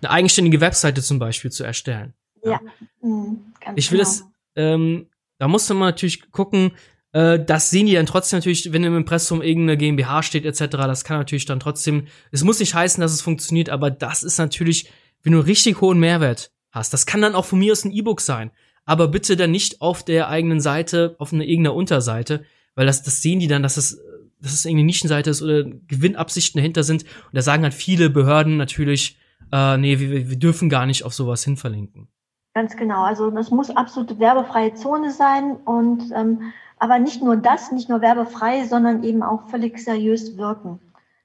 eine 0.00 0.10
eigenständige 0.10 0.60
Webseite 0.60 1.02
zum 1.02 1.18
Beispiel 1.18 1.50
zu 1.50 1.64
erstellen. 1.64 2.14
Ja. 2.44 2.52
ja. 2.52 2.60
Mhm, 3.00 3.52
ich 3.76 3.90
will 3.90 3.98
genau. 3.98 4.10
das, 4.10 4.24
ähm, 4.56 5.08
da 5.38 5.48
musst 5.48 5.70
du 5.70 5.74
mal 5.74 5.86
natürlich 5.86 6.30
gucken, 6.30 6.72
äh, 7.12 7.38
das 7.38 7.70
sehen 7.70 7.86
die 7.86 7.94
dann 7.94 8.06
trotzdem 8.06 8.38
natürlich, 8.38 8.72
wenn 8.72 8.84
im 8.84 8.96
Impressum 8.96 9.42
irgendeine 9.42 9.76
GmbH 9.76 10.22
steht 10.22 10.44
etc., 10.44 10.66
das 10.70 11.04
kann 11.04 11.18
natürlich 11.18 11.46
dann 11.46 11.60
trotzdem, 11.60 12.06
es 12.32 12.44
muss 12.44 12.58
nicht 12.60 12.74
heißen, 12.74 13.00
dass 13.00 13.12
es 13.12 13.22
funktioniert, 13.22 13.70
aber 13.70 13.90
das 13.90 14.22
ist 14.22 14.38
natürlich, 14.38 14.90
wenn 15.22 15.32
du 15.32 15.38
einen 15.38 15.46
richtig 15.46 15.80
hohen 15.80 15.98
Mehrwert 15.98 16.50
hast, 16.70 16.92
das 16.92 17.06
kann 17.06 17.22
dann 17.22 17.34
auch 17.34 17.44
von 17.44 17.58
mir 17.58 17.72
aus 17.72 17.84
ein 17.84 17.92
E-Book 17.92 18.20
sein 18.20 18.50
aber 18.88 19.08
bitte 19.08 19.36
dann 19.36 19.50
nicht 19.50 19.82
auf 19.82 20.02
der 20.02 20.30
eigenen 20.30 20.60
Seite, 20.60 21.14
auf 21.18 21.34
einer 21.34 21.44
irgendeiner 21.44 21.76
Unterseite, 21.76 22.44
weil 22.74 22.86
das, 22.86 23.02
das 23.02 23.20
sehen 23.20 23.38
die 23.38 23.46
dann, 23.46 23.62
dass 23.62 23.76
es, 23.76 24.00
dass 24.40 24.54
es 24.54 24.64
irgendeine 24.64 24.86
Nischenseite 24.86 25.28
ist 25.28 25.42
oder 25.42 25.64
Gewinnabsichten 25.64 26.58
dahinter 26.58 26.82
sind. 26.82 27.02
Und 27.02 27.34
da 27.34 27.42
sagen 27.42 27.64
halt 27.64 27.74
viele 27.74 28.08
Behörden 28.08 28.56
natürlich, 28.56 29.18
äh, 29.52 29.76
nee, 29.76 30.00
wir, 30.00 30.30
wir 30.30 30.38
dürfen 30.38 30.70
gar 30.70 30.86
nicht 30.86 31.04
auf 31.04 31.12
sowas 31.12 31.44
hin 31.44 31.58
verlinken. 31.58 32.08
Ganz 32.54 32.78
genau. 32.78 33.02
Also 33.02 33.30
das 33.30 33.50
muss 33.50 33.68
absolute 33.68 34.18
werbefreie 34.18 34.72
Zone 34.72 35.12
sein 35.12 35.56
und 35.66 36.04
ähm, 36.16 36.54
aber 36.78 36.98
nicht 36.98 37.22
nur 37.22 37.36
das, 37.36 37.70
nicht 37.72 37.90
nur 37.90 38.00
werbefrei, 38.00 38.64
sondern 38.64 39.04
eben 39.04 39.22
auch 39.22 39.50
völlig 39.50 39.78
seriös 39.80 40.38
wirken. 40.38 40.80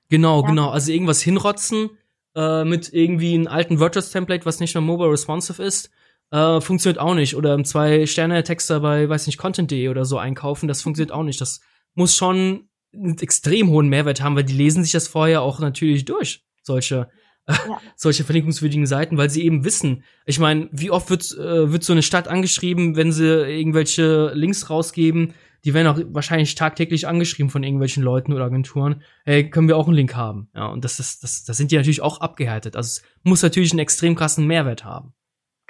Genau, 0.10 0.42
ja. 0.42 0.48
genau. 0.48 0.70
Also 0.70 0.92
irgendwas 0.92 1.22
hinrotzen 1.22 1.92
äh, 2.36 2.66
mit 2.66 2.92
irgendwie 2.92 3.36
einem 3.36 3.48
alten 3.48 3.80
WordPress-Template, 3.80 4.46
was 4.46 4.60
nicht 4.60 4.76
mehr 4.76 4.82
mobile 4.82 5.12
responsive 5.12 5.64
ist 5.64 5.92
äh, 6.32 6.62
funktioniert 6.62 7.00
auch 7.00 7.16
nicht. 7.16 7.36
Oder 7.36 7.64
zwei 7.64 8.06
Sterne-Texter 8.06 8.80
bei, 8.80 9.08
weiß 9.08 9.28
nicht, 9.28 9.38
Content.de 9.38 9.90
oder 9.90 10.06
so 10.06 10.18
einkaufen, 10.18 10.68
das 10.68 10.82
funktioniert 10.82 11.14
auch 11.14 11.24
nicht. 11.24 11.42
Das 11.42 11.62
muss 11.94 12.16
schon 12.16 12.70
einen 12.94 13.18
extrem 13.20 13.70
hohen 13.70 13.90
Mehrwert 13.90 14.22
haben, 14.22 14.36
weil 14.36 14.44
die 14.44 14.54
lesen 14.54 14.84
sich 14.84 14.94
das 14.94 15.08
vorher 15.08 15.42
auch 15.42 15.60
natürlich 15.60 16.06
durch, 16.06 16.44
solche 16.62 17.10
ja. 17.48 17.80
solche 17.96 18.24
verlinkungswürdigen 18.24 18.86
Seiten, 18.86 19.18
weil 19.18 19.30
sie 19.30 19.44
eben 19.44 19.66
wissen. 19.66 20.04
Ich 20.26 20.40
meine, 20.40 20.70
wie 20.72 20.92
oft 20.92 21.10
wird, 21.10 21.38
äh, 21.38 21.72
wird 21.72 21.84
so 21.84 21.94
eine 21.94 22.04
Stadt 22.04 22.28
angeschrieben, 22.28 22.96
wenn 22.96 23.12
sie 23.12 23.26
irgendwelche 23.26 24.32
Links 24.34 24.70
rausgeben? 24.70 25.34
Die 25.66 25.74
werden 25.74 25.88
auch 25.88 26.00
wahrscheinlich 26.14 26.56
tagtäglich 26.56 27.08
angeschrieben 27.08 27.50
von 27.50 27.64
irgendwelchen 27.64 28.04
Leuten 28.04 28.34
oder 28.34 28.46
Agenturen. 28.46 29.02
Hey, 29.24 29.50
können 29.50 29.70
wir 29.70 29.78
auch 29.78 29.88
einen 29.88 29.96
Link 29.96 30.14
haben? 30.16 30.50
Ja, 30.54 30.68
und 30.68 30.84
das 30.84 31.00
ist, 31.00 31.24
das, 31.24 31.46
das 31.46 31.56
sind 31.56 31.72
die 31.72 31.78
natürlich 31.78 32.02
auch 32.02 32.20
abgehärtet. 32.20 32.76
Also 32.76 32.88
es 32.88 33.04
muss 33.24 33.42
natürlich 33.42 33.72
einen 33.72 33.80
extrem 33.80 34.16
krassen 34.16 34.46
Mehrwert 34.46 34.84
haben. 34.84 35.14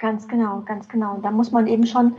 Ganz 0.04 0.28
genau, 0.28 0.60
ganz 0.66 0.86
genau. 0.90 1.18
Da 1.22 1.30
muss 1.30 1.50
man 1.50 1.66
eben 1.66 1.86
schon 1.86 2.14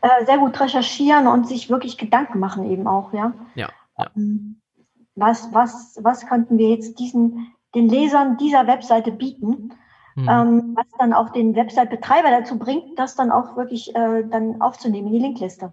äh, 0.00 0.24
sehr 0.26 0.38
gut 0.38 0.58
recherchieren 0.58 1.28
und 1.28 1.46
sich 1.46 1.70
wirklich 1.70 1.96
Gedanken 1.96 2.40
machen 2.40 2.68
eben 2.68 2.88
auch, 2.88 3.12
ja. 3.12 3.32
Ja. 3.54 3.68
ja. 3.96 4.10
Ähm, 4.16 4.60
was, 5.14 5.48
was, 5.52 6.00
was 6.02 6.26
könnten 6.26 6.58
wir 6.58 6.70
jetzt 6.70 6.98
diesen, 6.98 7.46
den 7.76 7.88
Lesern 7.88 8.38
dieser 8.38 8.66
Webseite 8.66 9.12
bieten, 9.12 9.72
mhm. 10.16 10.28
ähm, 10.28 10.74
was 10.76 10.86
dann 10.98 11.12
auch 11.12 11.30
den 11.30 11.54
Website-Betreiber 11.54 12.28
dazu 12.28 12.58
bringt, 12.58 12.98
das 12.98 13.14
dann 13.14 13.30
auch 13.30 13.56
wirklich 13.56 13.94
äh, 13.94 14.24
dann 14.28 14.60
aufzunehmen 14.60 15.06
in 15.06 15.12
die 15.12 15.20
Linkliste. 15.20 15.72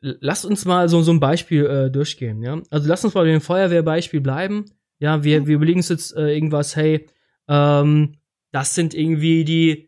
lass 0.00 0.44
uns 0.44 0.66
mal 0.66 0.88
so, 0.88 1.02
so 1.02 1.10
ein 1.10 1.18
Beispiel 1.18 1.66
äh, 1.66 1.90
durchgehen, 1.90 2.44
ja. 2.44 2.60
Also 2.70 2.88
lass 2.88 3.04
uns 3.04 3.12
mal 3.12 3.22
bei 3.22 3.32
dem 3.32 3.40
Feuerwehrbeispiel 3.40 4.20
bleiben. 4.20 4.66
Ja, 5.00 5.24
wir, 5.24 5.48
wir 5.48 5.56
überlegen 5.56 5.80
uns 5.80 5.88
jetzt 5.88 6.16
äh, 6.16 6.32
irgendwas, 6.32 6.76
hey, 6.76 7.08
ähm, 7.48 8.18
das 8.52 8.76
sind 8.76 8.94
irgendwie 8.94 9.44
die, 9.44 9.85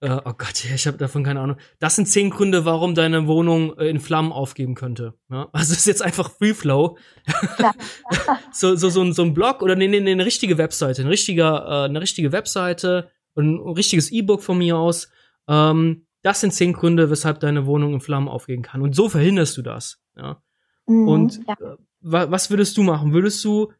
äh, 0.00 0.18
oh 0.24 0.32
Gott, 0.36 0.64
ich 0.64 0.86
habe 0.86 0.96
davon 0.96 1.24
keine 1.24 1.40
Ahnung. 1.40 1.56
Das 1.78 1.96
sind 1.96 2.06
zehn 2.06 2.30
Gründe, 2.30 2.64
warum 2.64 2.94
deine 2.94 3.26
Wohnung 3.26 3.76
äh, 3.78 3.88
in 3.88 4.00
Flammen 4.00 4.32
aufgeben 4.32 4.74
könnte. 4.74 5.14
Ja? 5.30 5.48
Also 5.52 5.74
ist 5.74 5.86
jetzt 5.86 6.02
einfach 6.02 6.30
Free 6.30 6.54
Flow. 6.54 6.96
so, 8.52 8.76
so, 8.76 8.88
so, 8.88 9.02
ein, 9.02 9.12
so 9.12 9.22
ein 9.22 9.34
Blog 9.34 9.60
oder 9.60 9.76
nee, 9.76 9.88
nee, 9.88 10.00
nee, 10.00 10.12
eine 10.12 10.24
richtige 10.24 10.56
Webseite, 10.56 11.02
eine 11.02 11.10
richtige, 11.10 11.42
äh, 11.42 11.84
eine 11.84 12.00
richtige 12.00 12.32
Webseite 12.32 13.10
und 13.34 13.56
ein 13.56 13.74
richtiges 13.74 14.10
E-Book 14.10 14.42
von 14.42 14.58
mir 14.58 14.78
aus. 14.78 15.10
Ähm, 15.48 16.06
das 16.22 16.40
sind 16.40 16.52
zehn 16.52 16.72
Gründe, 16.72 17.10
weshalb 17.10 17.40
deine 17.40 17.66
Wohnung 17.66 17.94
in 17.94 18.00
Flammen 18.00 18.28
aufgehen 18.28 18.62
kann. 18.62 18.80
Und 18.80 18.94
so 18.94 19.08
verhinderst 19.10 19.56
du 19.58 19.62
das. 19.62 20.00
Ja? 20.16 20.42
Mhm, 20.86 21.08
und 21.08 21.40
ja. 21.46 21.54
Äh, 21.54 21.76
was 22.02 22.48
würdest 22.48 22.78
du 22.78 22.82
machen? 22.82 23.12
Würdest 23.12 23.44
du, 23.44 23.72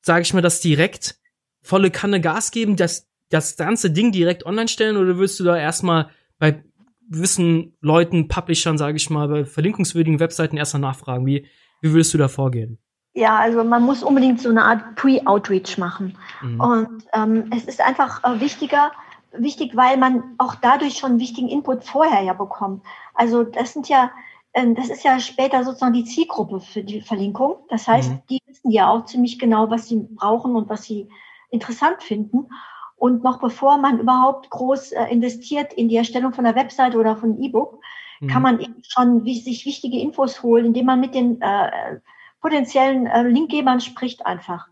sage 0.00 0.22
ich 0.22 0.32
mal, 0.32 0.40
das 0.40 0.60
direkt 0.60 1.20
volle 1.60 1.90
Kanne 1.90 2.20
Gas 2.20 2.50
geben, 2.50 2.76
das, 2.76 3.05
das 3.30 3.56
ganze 3.56 3.90
Ding 3.90 4.12
direkt 4.12 4.46
online 4.46 4.68
stellen 4.68 4.96
oder 4.96 5.16
würdest 5.16 5.40
du 5.40 5.44
da 5.44 5.56
erstmal 5.56 6.10
bei 6.38 6.62
gewissen 7.08 7.76
Leuten, 7.80 8.28
Publishern, 8.28 8.78
sage 8.78 8.96
ich 8.96 9.10
mal, 9.10 9.28
bei 9.28 9.44
verlinkungswürdigen 9.44 10.20
Webseiten 10.20 10.56
erstmal 10.56 10.80
nachfragen? 10.82 11.26
Wie, 11.26 11.46
wie 11.80 11.92
würdest 11.92 12.14
du 12.14 12.18
da 12.18 12.28
vorgehen? 12.28 12.78
Ja, 13.14 13.38
also 13.38 13.64
man 13.64 13.82
muss 13.82 14.02
unbedingt 14.02 14.40
so 14.40 14.50
eine 14.50 14.64
Art 14.64 14.94
Pre-Outreach 14.96 15.78
machen. 15.78 16.18
Mhm. 16.42 16.60
Und 16.60 17.04
ähm, 17.14 17.50
es 17.50 17.64
ist 17.64 17.80
einfach 17.80 18.22
äh, 18.24 18.40
wichtiger, 18.40 18.92
wichtig, 19.32 19.74
weil 19.74 19.96
man 19.96 20.22
auch 20.36 20.54
dadurch 20.56 20.98
schon 20.98 21.18
wichtigen 21.18 21.48
Input 21.48 21.84
vorher 21.84 22.22
ja 22.22 22.34
bekommt. 22.34 22.82
Also 23.14 23.42
das 23.42 23.72
sind 23.72 23.88
ja, 23.88 24.10
ähm, 24.52 24.74
das 24.74 24.90
ist 24.90 25.02
ja 25.02 25.18
später 25.18 25.64
sozusagen 25.64 25.94
die 25.94 26.04
Zielgruppe 26.04 26.60
für 26.60 26.84
die 26.84 27.00
Verlinkung. 27.00 27.56
Das 27.70 27.88
heißt, 27.88 28.10
mhm. 28.10 28.22
die 28.28 28.40
wissen 28.46 28.70
ja 28.70 28.90
auch 28.90 29.06
ziemlich 29.06 29.38
genau, 29.38 29.70
was 29.70 29.88
sie 29.88 30.06
brauchen 30.10 30.54
und 30.54 30.68
was 30.68 30.82
sie 30.82 31.08
interessant 31.50 32.02
finden. 32.02 32.48
Und 32.96 33.22
noch 33.22 33.40
bevor 33.40 33.78
man 33.78 34.00
überhaupt 34.00 34.50
groß 34.50 34.92
äh, 34.92 35.04
investiert 35.04 35.72
in 35.74 35.88
die 35.88 35.96
Erstellung 35.96 36.32
von 36.32 36.46
einer 36.46 36.56
Webseite 36.56 36.98
oder 36.98 37.16
von 37.16 37.40
E-Book, 37.42 37.80
mhm. 38.20 38.28
kann 38.28 38.42
man 38.42 38.60
eben 38.60 38.82
schon 38.82 39.24
wie, 39.24 39.38
sich 39.38 39.66
wichtige 39.66 40.00
Infos 40.00 40.42
holen, 40.42 40.66
indem 40.66 40.86
man 40.86 41.00
mit 41.00 41.14
den 41.14 41.40
äh, 41.42 42.00
potenziellen 42.40 43.06
äh, 43.06 43.22
Linkgebern 43.22 43.80
spricht 43.80 44.24
einfach. 44.24 44.68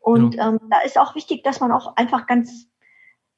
Und 0.00 0.34
ja. 0.34 0.48
ähm, 0.48 0.60
da 0.70 0.80
ist 0.80 0.98
auch 0.98 1.14
wichtig, 1.14 1.44
dass 1.44 1.60
man 1.60 1.72
auch 1.72 1.96
einfach 1.96 2.26
ganz 2.26 2.68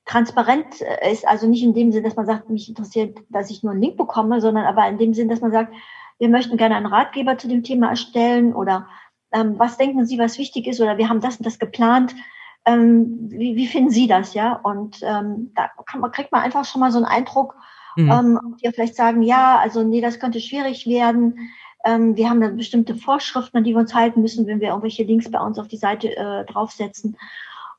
transparent 0.07 0.81
äh, 0.81 1.13
ist, 1.13 1.27
also 1.27 1.47
nicht 1.47 1.63
in 1.63 1.75
dem 1.75 1.93
Sinn, 1.93 2.05
dass 2.05 2.17
man 2.17 2.27
sagt, 2.27 2.49
mich 2.51 2.69
interessiert, 2.69 3.19
dass 3.29 3.51
ich 3.51 3.63
nur 3.63 3.73
einen 3.73 3.83
Link 3.83 3.97
bekomme, 3.97 4.41
sondern 4.41 4.65
aber 4.65 4.89
in 4.89 4.99
dem 4.99 5.15
Sinn, 5.15 5.29
dass 5.29 5.41
man 5.41 5.53
sagt, 5.53 5.73
wir 6.19 6.29
möchten 6.29 6.57
gerne 6.57 6.77
einen 6.77 6.87
Ratgeber 6.87 7.39
zu 7.39 7.49
dem 7.49 7.63
Thema 7.63 7.91
erstellen 7.91 8.55
oder 8.55 8.89
ähm, 9.33 9.59
was 9.59 9.79
denken 9.79 10.05
Sie, 10.07 10.19
was 10.19 10.39
wichtig 10.39 10.67
ist 10.67 10.81
oder 10.81 10.99
wir 10.99 11.09
haben 11.09 11.21
das 11.21 11.37
und 11.37 11.47
das 11.47 11.59
geplant. 11.59 12.15
Ähm, 12.67 13.31
wie, 13.31 13.57
wie 13.57 13.67
finden 13.67 13.91
Sie 13.91 14.07
das, 14.07 14.35
ja? 14.35 14.55
Und 14.55 15.01
ähm, 15.03 15.53
da 15.55 15.71
kann 15.87 16.01
man, 16.01 16.13
kriegt 16.13 16.33
man 16.33 16.43
einfach 16.43 16.65
schon 16.65 16.81
mal 16.81 16.93
so 16.93 16.99
einen 16.99 17.07
Eindruck, 17.07 17.57
mhm. 17.97 18.11
ähm, 18.11 18.57
die 18.63 18.71
vielleicht 18.71 18.97
sagen, 18.97 19.23
ja, 19.23 19.59
also 19.59 19.83
nee, 19.83 20.01
das 20.01 20.19
könnte 20.19 20.41
schwierig 20.41 20.87
werden. 20.87 21.51
Ähm, 21.85 22.17
wir 22.17 22.29
haben 22.29 22.41
dann 22.41 22.57
bestimmte 22.57 22.95
Vorschriften, 22.95 23.59
an 23.59 23.65
die 23.65 23.73
wir 23.73 23.81
uns 23.81 23.95
halten 23.95 24.21
müssen, 24.21 24.47
wenn 24.47 24.61
wir 24.61 24.69
irgendwelche 24.69 25.05
Links 25.05 25.31
bei 25.31 25.41
uns 25.41 25.59
auf 25.59 25.69
die 25.69 25.79
Seite 25.79 26.15
äh, 26.15 26.45
draufsetzen. 26.45 27.17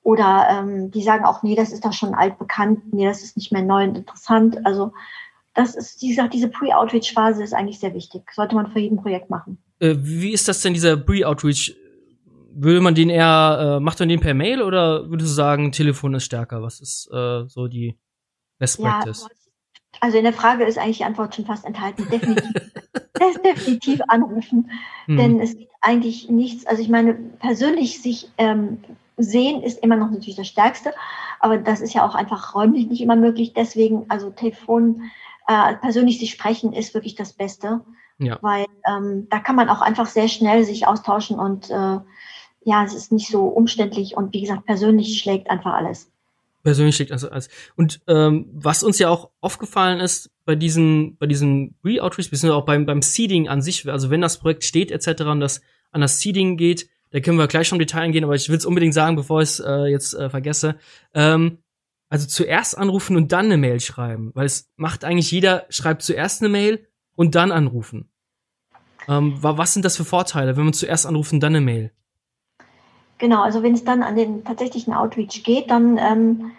Oder 0.04 0.48
ähm, 0.50 0.90
die 0.90 1.04
sagen 1.04 1.26
auch, 1.26 1.44
nee, 1.44 1.56
das 1.56 1.72
ist 1.72 1.86
doch 1.86 1.94
schon 1.94 2.16
altbekannt, 2.16 2.92
nee, 2.92 3.06
das 3.06 3.22
ist 3.22 3.38
nicht 3.38 3.52
mehr 3.52 3.62
neu 3.62 3.84
und 3.84 3.98
interessant. 3.98 4.66
Also 4.66 4.94
das 5.54 5.76
ist, 5.76 6.02
wie 6.02 6.10
gesagt, 6.10 6.34
diese 6.34 6.48
Pre-Outreach-Phase 6.48 7.44
ist 7.44 7.54
eigentlich 7.54 7.80
sehr 7.80 7.94
wichtig. 7.94 8.24
Sollte 8.32 8.56
man 8.56 8.72
für 8.72 8.80
jeden 8.80 8.98
Projekt 8.98 9.30
machen. 9.30 9.60
Äh, 9.80 9.96
wie 10.00 10.32
ist 10.32 10.48
das 10.48 10.62
denn, 10.62 10.74
dieser 10.74 10.98
Pre-Outreach? 10.98 11.76
Würde 12.54 12.82
man 12.82 12.96
den 12.96 13.10
eher, 13.10 13.78
äh, 13.78 13.80
macht 13.80 14.00
man 14.00 14.10
den 14.10 14.20
per 14.20 14.34
Mail 14.34 14.62
oder 14.62 15.10
würdest 15.10 15.32
du 15.32 15.36
sagen, 15.36 15.72
Telefon 15.72 16.14
ist 16.16 16.26
stärker? 16.26 16.62
Was 16.62 16.80
ist 16.80 17.10
äh, 17.12 17.48
so 17.48 17.68
die 17.68 17.98
Best 18.60 18.82
Practice? 18.82 19.22
Ja, 19.22 19.42
also 20.00 20.18
in 20.18 20.24
der 20.24 20.34
Frage 20.34 20.64
ist 20.64 20.78
eigentlich 20.78 20.98
die 20.98 21.04
Antwort 21.04 21.36
schon 21.36 21.46
fast 21.46 21.66
enthalten. 21.66 22.08
Definitiv, 22.10 22.52
definitiv 23.46 24.02
anrufen. 24.08 24.72
Hm. 25.06 25.18
Denn 25.18 25.40
es 25.40 25.58
gibt 25.58 25.72
eigentlich 25.82 26.30
nichts, 26.30 26.66
also 26.66 26.82
ich 26.82 26.90
meine, 26.90 27.14
persönlich 27.40 28.02
sich 28.02 28.30
ähm, 28.38 28.80
sehen 29.18 29.62
ist 29.62 29.84
immer 29.84 29.96
noch 29.96 30.10
natürlich 30.10 30.36
das 30.36 30.48
Stärkste, 30.48 30.94
aber 31.40 31.58
das 31.58 31.82
ist 31.82 31.94
ja 31.94 32.06
auch 32.08 32.16
einfach 32.16 32.56
räumlich 32.56 32.88
nicht 32.88 33.02
immer 33.02 33.16
möglich. 33.16 33.54
Deswegen, 33.54 34.06
also 34.10 34.30
Telefon, 34.30 35.12
äh, 35.48 35.76
persönlich 35.76 36.20
sich 36.20 36.32
sprechen 36.32 36.74
ist 36.74 36.94
wirklich 36.94 37.16
das 37.16 37.34
Beste, 37.34 37.82
ja. 38.20 38.38
weil 38.42 38.66
ähm, 38.88 39.28
da 39.30 39.40
kann 39.40 39.56
man 39.56 39.70
auch 39.70 39.82
einfach 39.82 40.06
sehr 40.06 40.28
schnell 40.28 40.64
sich 40.64 40.88
austauschen 40.88 41.40
und 41.40 41.70
äh, 41.70 42.00
ja, 42.64 42.84
es 42.84 42.94
ist 42.94 43.12
nicht 43.12 43.30
so 43.30 43.46
umständlich 43.46 44.16
und 44.16 44.34
wie 44.34 44.42
gesagt, 44.42 44.66
persönlich 44.66 45.20
schlägt 45.20 45.50
einfach 45.50 45.74
alles. 45.74 46.12
Persönlich 46.64 46.96
schlägt 46.96 47.12
also 47.12 47.30
alles. 47.30 47.50
Und 47.76 48.02
ähm, 48.08 48.48
was 48.54 48.84
uns 48.84 49.00
ja 49.00 49.10
auch 49.10 49.32
aufgefallen 49.42 50.00
ist 50.00 50.30
bei 50.46 50.56
diesen, 50.56 51.18
bei 51.18 51.26
diesen 51.26 51.76
Re-Outreach, 51.84 52.30
beziehungsweise 52.30 52.56
auch 52.56 52.66
beim, 52.66 52.86
beim 52.86 53.02
Seeding 53.02 53.48
an 53.48 53.64
sich, 53.64 53.90
also 53.90 54.12
wenn 54.12 54.22
das 54.22 54.38
Projekt 54.38 54.64
steht 54.64 54.92
etc. 54.92 55.24
und 55.24 55.40
das 55.40 55.62
an 55.92 56.02
das 56.02 56.20
Seeding 56.20 56.58
geht, 56.58 56.88
da 57.10 57.20
können 57.20 57.38
wir 57.38 57.48
gleich 57.48 57.68
schon 57.68 57.78
im 57.78 57.86
Detail 57.86 58.12
gehen, 58.12 58.24
aber 58.24 58.36
ich 58.36 58.48
will 58.48 58.58
es 58.58 58.66
unbedingt 58.66 58.94
sagen, 58.94 59.16
bevor 59.16 59.42
ich 59.42 59.50
es 59.50 59.60
äh, 59.60 59.86
jetzt 59.88 60.14
äh, 60.14 60.30
vergesse. 60.30 60.76
Ähm, 61.14 61.58
also 62.10 62.28
zuerst 62.28 62.78
anrufen 62.78 63.16
und 63.16 63.32
dann 63.32 63.46
eine 63.46 63.58
Mail 63.58 63.80
schreiben, 63.80 64.32
weil 64.34 64.46
es 64.46 64.70
macht 64.76 65.04
eigentlich 65.04 65.32
jeder, 65.32 65.66
schreibt 65.70 66.04
zuerst 66.04 66.42
eine 66.42 66.50
Mail 66.50 66.88
und 67.16 67.36
dann 67.36 67.52
anrufen. 67.52 68.10
Ähm, 69.08 69.36
was 69.42 69.74
sind 69.74 69.84
das 69.84 69.98
für 69.98 70.06
Vorteile, 70.06 70.58
wenn 70.58 70.66
man 70.66 70.74
zuerst 70.74 71.06
anruft 71.06 71.34
und 71.34 71.40
dann 71.40 71.56
eine 71.56 71.66
Mail? 71.66 71.92
Genau, 73.22 73.44
also 73.44 73.62
wenn 73.62 73.76
es 73.76 73.84
dann 73.84 74.02
an 74.02 74.16
den 74.16 74.44
tatsächlichen 74.44 74.96
Outreach 74.96 75.44
geht, 75.44 75.70
dann 75.70 76.00
ähm, 76.00 76.54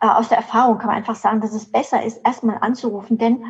äh, 0.00 0.08
aus 0.08 0.28
der 0.28 0.38
Erfahrung 0.38 0.76
kann 0.78 0.88
man 0.88 0.96
einfach 0.96 1.14
sagen, 1.14 1.40
dass 1.40 1.54
es 1.54 1.70
besser 1.70 2.02
ist, 2.02 2.16
erstmal 2.24 2.58
anzurufen. 2.58 3.16
Denn 3.16 3.44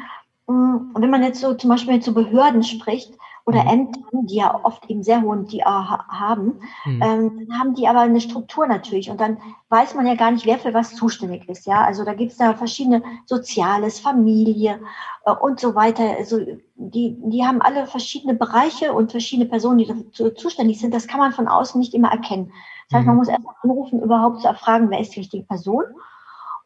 mh, 0.46 0.54
mm, 0.54 0.94
wenn 0.98 1.08
man 1.08 1.22
jetzt 1.22 1.40
so 1.40 1.54
zum 1.54 1.70
Beispiel 1.70 2.00
zu 2.00 2.12
Behörden 2.12 2.62
spricht, 2.62 3.14
oder 3.48 3.62
mhm. 3.62 3.70
Ämtern, 3.70 4.26
die 4.26 4.36
ja 4.36 4.60
oft 4.62 4.90
eben 4.90 5.02
sehr 5.02 5.22
hohen 5.22 5.46
DA 5.46 6.04
haben, 6.06 6.60
mhm. 6.84 7.02
ähm, 7.02 7.48
haben 7.58 7.74
die 7.74 7.88
aber 7.88 8.00
eine 8.00 8.20
Struktur 8.20 8.66
natürlich 8.66 9.08
und 9.10 9.18
dann 9.22 9.38
weiß 9.70 9.94
man 9.94 10.06
ja 10.06 10.16
gar 10.16 10.30
nicht, 10.30 10.44
wer 10.44 10.58
für 10.58 10.74
was 10.74 10.94
zuständig 10.94 11.48
ist. 11.48 11.66
Ja, 11.66 11.82
also 11.82 12.04
da 12.04 12.12
gibt 12.12 12.32
es 12.32 12.36
da 12.36 12.52
verschiedene 12.52 13.02
Soziales, 13.24 14.00
Familie 14.00 14.80
äh, 15.24 15.32
und 15.32 15.60
so 15.60 15.74
weiter. 15.74 16.04
Also 16.18 16.40
die, 16.74 17.16
die 17.22 17.42
haben 17.42 17.62
alle 17.62 17.86
verschiedene 17.86 18.34
Bereiche 18.34 18.92
und 18.92 19.12
verschiedene 19.12 19.48
Personen, 19.48 19.78
die 19.78 19.86
dafür 19.86 20.34
zuständig 20.34 20.78
sind. 20.78 20.92
Das 20.92 21.06
kann 21.06 21.18
man 21.18 21.32
von 21.32 21.48
außen 21.48 21.80
nicht 21.80 21.94
immer 21.94 22.10
erkennen. 22.10 22.52
Das 22.90 22.98
heißt, 22.98 23.06
man 23.06 23.14
mhm. 23.14 23.20
muss 23.20 23.28
erstmal 23.28 23.54
anrufen, 23.62 24.02
überhaupt 24.02 24.42
zu 24.42 24.48
erfragen, 24.48 24.90
wer 24.90 25.00
ist 25.00 25.14
die 25.14 25.20
richtige 25.20 25.44
Person. 25.44 25.84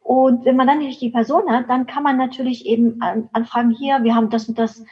Und 0.01 0.43
wenn 0.43 0.57
man 0.57 0.67
dann 0.67 0.81
die 0.81 0.87
richtige 0.87 1.13
Person 1.13 1.49
hat, 1.49 1.69
dann 1.69 1.85
kann 1.85 2.03
man 2.03 2.17
natürlich 2.17 2.65
eben 2.65 2.99
anfragen, 3.31 3.71
hier, 3.71 4.03
wir 4.03 4.15
haben 4.15 4.29
das 4.29 4.49
und 4.49 4.59
das 4.59 4.83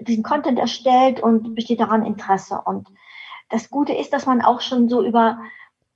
diesen 0.00 0.22
Content 0.22 0.58
erstellt 0.58 1.20
und 1.20 1.54
besteht 1.54 1.80
daran 1.80 2.04
Interesse. 2.04 2.60
Und 2.64 2.88
das 3.50 3.70
Gute 3.70 3.92
ist, 3.92 4.12
dass 4.12 4.26
man 4.26 4.42
auch 4.42 4.60
schon 4.60 4.88
so 4.88 5.04
über 5.04 5.38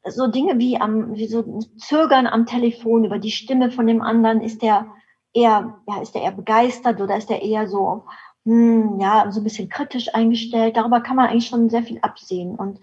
so 0.07 0.28
Dinge 0.28 0.59
wie 0.59 0.80
am, 0.80 1.14
wie 1.14 1.26
so 1.26 1.61
Zögern 1.76 2.26
am 2.26 2.47
Telefon, 2.47 3.04
über 3.04 3.19
die 3.19 3.30
Stimme 3.30 3.71
von 3.71 3.87
dem 3.87 4.00
anderen, 4.00 4.40
ist 4.40 4.62
der 4.62 4.87
eher, 5.35 5.78
ja, 5.87 6.00
ist 6.00 6.14
der 6.14 6.23
eher 6.23 6.33
begeistert 6.33 7.00
oder 7.00 7.16
ist 7.16 7.28
der 7.28 7.42
eher 7.42 7.69
so, 7.69 8.04
hm, 8.45 8.99
ja, 8.99 9.30
so 9.30 9.40
ein 9.40 9.45
bisschen 9.45 9.69
kritisch 9.69 10.14
eingestellt. 10.14 10.76
Darüber 10.76 11.00
kann 11.00 11.16
man 11.16 11.28
eigentlich 11.28 11.49
schon 11.49 11.69
sehr 11.69 11.83
viel 11.83 11.99
absehen. 12.00 12.54
Und 12.57 12.80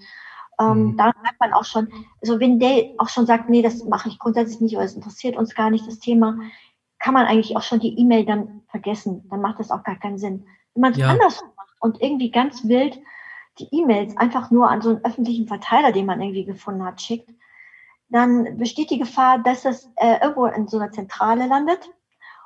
ähm, 0.60 0.92
mhm. 0.92 0.98
da 0.98 1.06
merkt 1.24 1.40
man 1.40 1.54
auch 1.54 1.66
schon, 1.66 1.88
also 2.22 2.40
wenn 2.40 2.60
der 2.60 2.92
auch 2.98 3.10
schon 3.10 3.26
sagt, 3.26 3.50
nee, 3.50 3.62
das 3.62 3.84
mache 3.84 4.10
ich 4.10 4.20
grundsätzlich 4.20 4.62
nicht 4.62 4.76
oder 4.76 4.86
es 4.86 4.96
interessiert 4.96 5.38
uns 5.38 5.56
gar 5.56 5.70
nicht 5.70 5.88
das 5.88 6.00
Thema, 6.00 6.38
kann 7.00 7.14
man 7.14 7.26
eigentlich 7.26 7.56
auch 7.56 7.62
schon 7.62 7.80
die 7.80 7.98
E-Mail 8.00 8.26
dann 8.26 8.62
vergessen. 8.70 9.28
Dann 9.30 9.42
macht 9.42 9.60
das 9.60 9.72
auch 9.72 9.84
gar 9.84 9.98
keinen 9.98 10.18
Sinn. 10.18 10.46
Man 10.77 10.93
es 10.93 10.98
ja. 10.98 11.07
anders 11.10 11.41
macht 11.55 11.75
und 11.79 12.01
irgendwie 12.01 12.31
ganz 12.31 12.67
wild 12.67 13.00
die 13.60 13.67
E-Mails 13.72 14.15
einfach 14.17 14.51
nur 14.51 14.69
an 14.69 14.81
so 14.81 14.89
einen 14.89 15.03
öffentlichen 15.03 15.48
Verteiler, 15.48 15.91
den 15.91 16.05
man 16.05 16.22
irgendwie 16.22 16.46
gefunden 16.46 16.86
hat, 16.86 17.01
schickt, 17.01 17.29
dann 18.10 18.57
besteht 18.57 18.89
die 18.89 19.00
Gefahr, 19.00 19.39
dass 19.39 19.65
es 19.65 19.89
äh, 19.96 20.22
irgendwo 20.22 20.46
in 20.46 20.67
so 20.67 20.77
einer 20.77 20.91
Zentrale 20.91 21.48
landet 21.48 21.89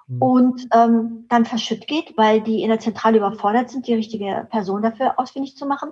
mhm. 0.08 0.22
und 0.22 0.68
ähm, 0.74 1.26
dann 1.30 1.46
verschütt 1.46 1.88
geht, 1.88 2.18
weil 2.18 2.42
die 2.42 2.64
in 2.64 2.70
der 2.70 2.80
Zentrale 2.80 3.18
überfordert 3.18 3.70
sind, 3.70 3.88
die 3.88 3.94
richtige 3.94 4.48
Person 4.50 4.82
dafür 4.82 5.20
ausfindig 5.20 5.56
zu 5.58 5.66
machen. 5.66 5.92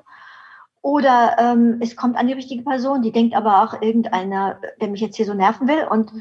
Oder 0.81 1.36
ähm, 1.38 1.77
es 1.81 1.96
kommt 1.96 2.15
an 2.15 2.27
die 2.27 2.34
richtige 2.34 2.63
Person, 2.63 3.01
die 3.01 3.12
denkt 3.12 3.36
aber 3.36 3.63
auch 3.63 3.81
irgendeiner, 3.81 4.60
der 4.79 4.88
mich 4.88 5.01
jetzt 5.01 5.17
hier 5.17 5.25
so 5.25 5.34
nerven 5.34 5.67
will 5.67 5.86
und 5.89 6.12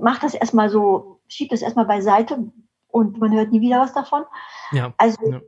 macht 0.00 0.22
das 0.22 0.34
erstmal 0.34 0.68
so, 0.68 1.20
schiebt 1.26 1.52
das 1.52 1.62
erstmal 1.62 1.86
beiseite, 1.86 2.52
und 2.92 3.18
man 3.18 3.32
hört 3.32 3.50
nie 3.50 3.60
wieder 3.60 3.80
was 3.80 3.92
davon. 3.92 4.22
Ja. 4.70 4.94
Also 4.98 5.30
ja. 5.30 5.40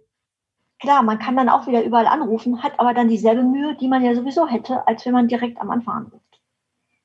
klar, 0.80 1.02
man 1.02 1.18
kann 1.18 1.36
dann 1.36 1.48
auch 1.48 1.66
wieder 1.66 1.84
überall 1.84 2.06
anrufen, 2.06 2.62
hat 2.62 2.80
aber 2.80 2.94
dann 2.94 3.08
dieselbe 3.08 3.42
Mühe, 3.42 3.76
die 3.76 3.88
man 3.88 4.04
ja 4.04 4.14
sowieso 4.14 4.48
hätte, 4.48 4.86
als 4.88 5.06
wenn 5.06 5.12
man 5.12 5.28
direkt 5.28 5.60
am 5.60 5.70
Anfang 5.70 6.06
anruft. 6.06 6.40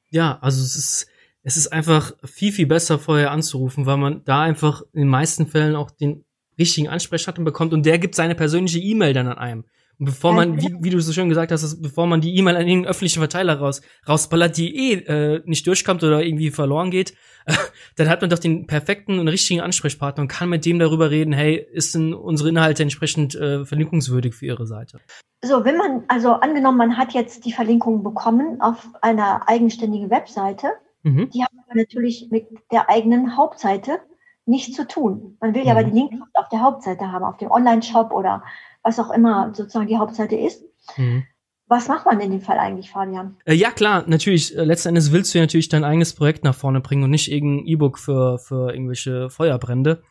Ja, 0.10 0.40
also 0.42 0.64
es 0.64 0.76
ist, 0.76 1.08
es 1.44 1.58
ist 1.58 1.68
einfach 1.68 2.14
viel, 2.24 2.52
viel 2.52 2.66
besser 2.66 2.98
vorher 2.98 3.32
anzurufen, 3.32 3.86
weil 3.86 3.98
man 3.98 4.24
da 4.24 4.42
einfach 4.42 4.82
in 4.94 5.02
den 5.02 5.10
meisten 5.10 5.46
Fällen 5.46 5.76
auch 5.76 5.92
den 5.92 6.26
richtigen 6.58 6.90
Ansprechpartner 6.90 7.46
bekommt 7.46 7.74
und 7.74 7.86
der 7.86 8.00
gibt 8.00 8.16
seine 8.16 8.36
persönliche 8.36 8.80
E-Mail 8.80 9.14
dann 9.14 9.28
an 9.28 9.38
einem. 9.38 9.66
Und 10.00 10.06
bevor 10.06 10.32
man, 10.32 10.58
wie, 10.62 10.74
wie 10.80 10.90
du 10.90 11.00
so 11.02 11.12
schön 11.12 11.28
gesagt 11.28 11.52
hast, 11.52 11.82
bevor 11.82 12.08
man 12.08 12.22
die 12.22 12.38
E-Mail 12.38 12.56
an 12.56 12.66
den 12.66 12.86
öffentlichen 12.86 13.20
Verteiler 13.20 13.60
raus, 13.60 13.82
rausballert, 14.08 14.56
die 14.56 14.94
eh 14.94 14.94
äh, 14.94 15.44
nicht 15.46 15.68
durchkommt 15.68 16.04
oder 16.04 16.24
irgendwie 16.24 16.52
verloren 16.52 16.90
geht, 16.90 17.12
äh, 17.46 17.54
dann 17.98 18.08
hat 18.08 18.22
man 18.22 18.30
doch 18.30 18.40
den 18.40 18.66
perfekten 18.66 19.20
und 19.20 19.28
richtigen 19.28 19.60
Ansprechpartner 19.60 20.22
und 20.22 20.30
kann 20.30 20.50
mit 20.50 20.66
dem 20.66 20.80
darüber 20.80 21.12
reden, 21.12 21.34
hey, 21.34 21.68
ist 21.74 21.96
denn 21.96 22.14
unsere 22.14 22.48
Inhalte 22.48 22.82
entsprechend 22.84 23.36
äh, 23.36 23.66
verlinkungswürdig 23.66 24.36
für 24.36 24.46
ihre 24.46 24.68
Seite? 24.68 25.00
So, 25.44 25.66
wenn 25.66 25.76
man, 25.76 26.04
also 26.08 26.32
angenommen, 26.32 26.78
man 26.78 26.98
hat 26.98 27.14
jetzt 27.14 27.46
die 27.46 27.52
Verlinkung 27.52 28.02
bekommen 28.02 28.62
auf 28.62 28.88
einer 29.02 29.50
eigenständigen 29.50 30.10
Webseite, 30.10 30.68
mhm. 31.04 31.30
die 31.30 31.44
hat 31.44 31.52
man 31.54 31.78
natürlich 31.78 32.30
mit 32.32 32.48
der 32.72 32.90
eigenen 32.90 33.36
Hauptseite 33.36 34.00
nichts 34.46 34.76
zu 34.76 34.88
tun. 34.88 35.38
Man 35.42 35.54
will 35.54 35.66
ja 35.66 35.74
aber 35.74 35.84
mhm. 35.84 35.92
die 35.92 36.00
Linkkraft 36.00 36.36
auf 36.36 36.50
der 36.50 36.62
Hauptseite 36.62 37.12
haben, 37.12 37.24
auf 37.26 37.38
dem 37.38 37.52
Online-Shop 37.52 38.12
oder 38.12 38.44
was 38.84 39.00
auch 39.00 39.12
immer 39.12 39.54
sozusagen 39.54 39.88
die 39.88 39.98
Hauptseite 39.98 40.36
ist. 40.36 40.64
Mhm. 40.98 41.24
Was 41.68 41.88
macht 41.88 42.08
man 42.08 42.20
in 42.20 42.32
dem 42.32 42.42
Fall 42.42 42.58
eigentlich, 42.58 42.90
Fabian? 42.90 43.38
Äh, 43.46 43.54
ja, 43.54 43.70
klar, 43.70 44.04
natürlich. 44.08 44.58
Äh, 44.58 44.64
letzten 44.64 44.90
Endes 44.90 45.12
willst 45.12 45.34
du 45.34 45.38
ja 45.38 45.44
natürlich 45.44 45.70
dein 45.70 45.84
eigenes 45.84 46.14
Projekt 46.14 46.44
nach 46.44 46.56
vorne 46.56 46.82
bringen 46.82 47.04
und 47.04 47.12
nicht 47.12 47.32
irgendein 47.32 47.68
E-Book 47.68 48.00
für, 48.00 48.40
für 48.40 48.74
irgendwelche 48.74 49.30
Feuerbrände. 49.30 50.02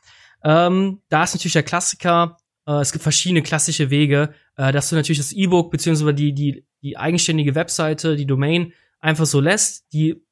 Ähm, 0.44 1.00
da 1.08 1.24
ist 1.24 1.34
natürlich 1.34 1.54
der 1.54 1.64
Klassiker, 1.64 2.36
äh, 2.64 2.80
es 2.80 2.92
gibt 2.92 3.02
verschiedene 3.02 3.42
klassische 3.42 3.90
Wege, 3.90 4.34
äh, 4.56 4.70
dass 4.70 4.88
du 4.88 4.94
natürlich 4.94 5.18
das 5.18 5.32
E-Book 5.32 5.72
beziehungsweise 5.72 6.14
die, 6.14 6.32
die, 6.32 6.64
die 6.82 6.96
eigenständige 6.96 7.56
Webseite, 7.56 8.14
die 8.14 8.26
Domain 8.26 8.72
einfach 9.00 9.26
so 9.26 9.40
lässt, 9.40 9.92
die 9.92 10.22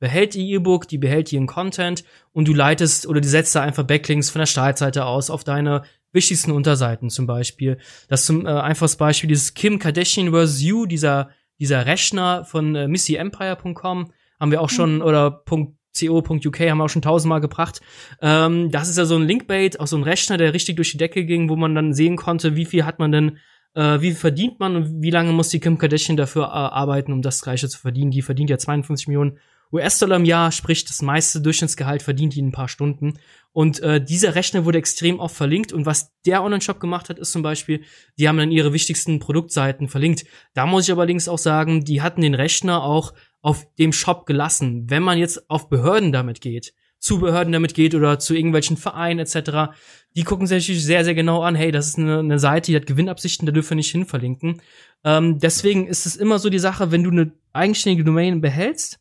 behält 0.00 0.34
die 0.34 0.50
E-Book, 0.50 0.88
die 0.88 0.98
behält 0.98 1.32
ihren 1.32 1.46
Content 1.46 2.02
und 2.32 2.48
du 2.48 2.54
leitest 2.54 3.06
oder 3.06 3.20
die 3.20 3.28
setzt 3.28 3.54
da 3.54 3.62
einfach 3.62 3.84
Backlinks 3.84 4.30
von 4.30 4.40
der 4.40 4.46
Startseite 4.46 5.04
aus 5.04 5.30
auf 5.30 5.44
deine 5.44 5.82
wichtigsten 6.12 6.52
Unterseiten 6.52 7.10
zum 7.10 7.26
Beispiel. 7.26 7.78
Das 8.08 8.26
zum 8.26 8.46
äh, 8.46 8.50
einfaches 8.50 8.96
Beispiel 8.96 9.28
dieses 9.28 9.54
Kim 9.54 9.78
Kardashian 9.78 10.32
vs. 10.32 10.62
You, 10.62 10.86
dieser 10.86 11.30
dieser 11.62 11.86
Rechner 11.86 12.44
von 12.44 12.74
äh, 12.74 12.88
missyempire.com 12.88 14.10
haben 14.40 14.50
wir 14.50 14.60
auch 14.60 14.68
schon 14.68 14.96
mhm. 14.96 15.02
oder 15.02 15.44
.co.uk 15.46 16.60
haben 16.60 16.78
wir 16.78 16.84
auch 16.84 16.88
schon 16.88 17.02
tausendmal 17.02 17.40
gebracht. 17.40 17.80
Ähm, 18.20 18.72
das 18.72 18.88
ist 18.88 18.98
ja 18.98 19.04
so 19.04 19.14
ein 19.14 19.28
Linkbait, 19.28 19.78
auch 19.78 19.86
so 19.86 19.96
ein 19.96 20.02
Rechner, 20.02 20.38
der 20.38 20.54
richtig 20.54 20.74
durch 20.74 20.90
die 20.90 20.98
Decke 20.98 21.24
ging, 21.24 21.48
wo 21.48 21.54
man 21.54 21.76
dann 21.76 21.92
sehen 21.92 22.16
konnte, 22.16 22.56
wie 22.56 22.64
viel 22.64 22.84
hat 22.84 22.98
man 22.98 23.12
denn 23.12 23.38
äh, 23.74 24.00
wie 24.00 24.10
verdient 24.10 24.58
man 24.58 24.74
und 24.74 25.02
wie 25.02 25.10
lange 25.10 25.32
muss 25.32 25.50
die 25.50 25.60
Kim 25.60 25.78
Kardashian 25.78 26.16
dafür 26.16 26.44
äh, 26.44 26.46
arbeiten, 26.46 27.12
um 27.12 27.22
das 27.22 27.42
Gleiche 27.42 27.68
zu 27.68 27.78
verdienen. 27.78 28.10
Die 28.10 28.22
verdient 28.22 28.50
ja 28.50 28.58
52 28.58 29.06
Millionen 29.06 29.38
US-Dollar 29.72 30.16
im 30.16 30.24
Jahr, 30.24 30.52
sprich 30.52 30.84
das 30.84 31.00
meiste 31.00 31.40
Durchschnittsgehalt 31.40 32.02
verdient 32.02 32.34
die 32.34 32.40
in 32.40 32.48
ein 32.48 32.52
paar 32.52 32.68
Stunden. 32.68 33.14
Und 33.52 33.80
äh, 33.80 34.02
dieser 34.02 34.34
Rechner 34.34 34.64
wurde 34.64 34.78
extrem 34.78 35.18
oft 35.18 35.34
verlinkt. 35.34 35.72
Und 35.72 35.86
was 35.86 36.12
der 36.24 36.42
Online-Shop 36.42 36.80
gemacht 36.80 37.08
hat, 37.08 37.18
ist 37.18 37.32
zum 37.32 37.42
Beispiel, 37.42 37.82
die 38.18 38.28
haben 38.28 38.38
dann 38.38 38.50
ihre 38.50 38.72
wichtigsten 38.72 39.18
Produktseiten 39.18 39.88
verlinkt. 39.88 40.24
Da 40.54 40.66
muss 40.66 40.88
ich 40.88 40.94
allerdings 40.94 41.28
auch 41.28 41.38
sagen, 41.38 41.84
die 41.84 42.02
hatten 42.02 42.20
den 42.20 42.34
Rechner 42.34 42.82
auch 42.82 43.14
auf 43.40 43.66
dem 43.76 43.92
Shop 43.92 44.26
gelassen. 44.26 44.88
Wenn 44.88 45.02
man 45.02 45.18
jetzt 45.18 45.50
auf 45.50 45.68
Behörden 45.68 46.12
damit 46.12 46.40
geht, 46.40 46.74
zu 46.98 47.18
Behörden 47.18 47.52
damit 47.52 47.74
geht 47.74 47.94
oder 47.96 48.20
zu 48.20 48.32
irgendwelchen 48.32 48.76
Vereinen 48.76 49.18
etc., 49.18 49.74
die 50.14 50.22
gucken 50.22 50.46
sich 50.46 50.62
natürlich 50.62 50.84
sehr, 50.84 51.04
sehr 51.04 51.14
genau 51.14 51.42
an, 51.42 51.56
hey, 51.56 51.72
das 51.72 51.88
ist 51.88 51.98
eine, 51.98 52.20
eine 52.20 52.38
Seite, 52.38 52.70
die 52.70 52.76
hat 52.76 52.86
Gewinnabsichten, 52.86 53.44
da 53.44 53.52
dürfen 53.52 53.70
wir 53.70 53.76
nicht 53.76 53.90
hinverlinken. 53.90 54.62
Ähm, 55.02 55.40
deswegen 55.40 55.88
ist 55.88 56.06
es 56.06 56.14
immer 56.14 56.38
so 56.38 56.48
die 56.48 56.60
Sache, 56.60 56.92
wenn 56.92 57.02
du 57.02 57.10
eine 57.10 57.32
eigenständige 57.52 58.04
Domain 58.04 58.40
behältst, 58.40 59.00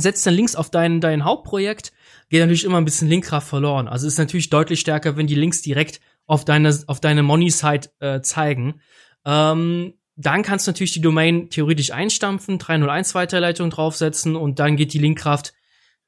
setzt 0.00 0.26
dann 0.26 0.34
Links 0.34 0.56
auf 0.56 0.70
dein, 0.70 1.00
dein 1.00 1.24
Hauptprojekt, 1.24 1.92
geht 2.28 2.40
natürlich 2.40 2.64
immer 2.64 2.78
ein 2.78 2.84
bisschen 2.84 3.08
Linkkraft 3.08 3.48
verloren. 3.48 3.88
Also 3.88 4.06
ist 4.06 4.18
natürlich 4.18 4.50
deutlich 4.50 4.80
stärker, 4.80 5.16
wenn 5.16 5.26
die 5.26 5.34
Links 5.34 5.62
direkt 5.62 6.00
auf 6.26 6.44
deine, 6.44 6.76
auf 6.86 7.00
deine 7.00 7.22
Money-Site 7.22 7.90
äh, 8.00 8.20
zeigen. 8.20 8.80
Ähm, 9.24 9.94
dann 10.16 10.42
kannst 10.42 10.66
du 10.66 10.70
natürlich 10.70 10.92
die 10.92 11.00
Domain 11.00 11.50
theoretisch 11.50 11.92
einstampfen, 11.92 12.58
301 12.58 13.14
Weiterleitung 13.14 13.70
draufsetzen 13.70 14.34
und 14.34 14.58
dann 14.58 14.76
geht 14.76 14.94
die 14.94 14.98
Linkkraft 14.98 15.52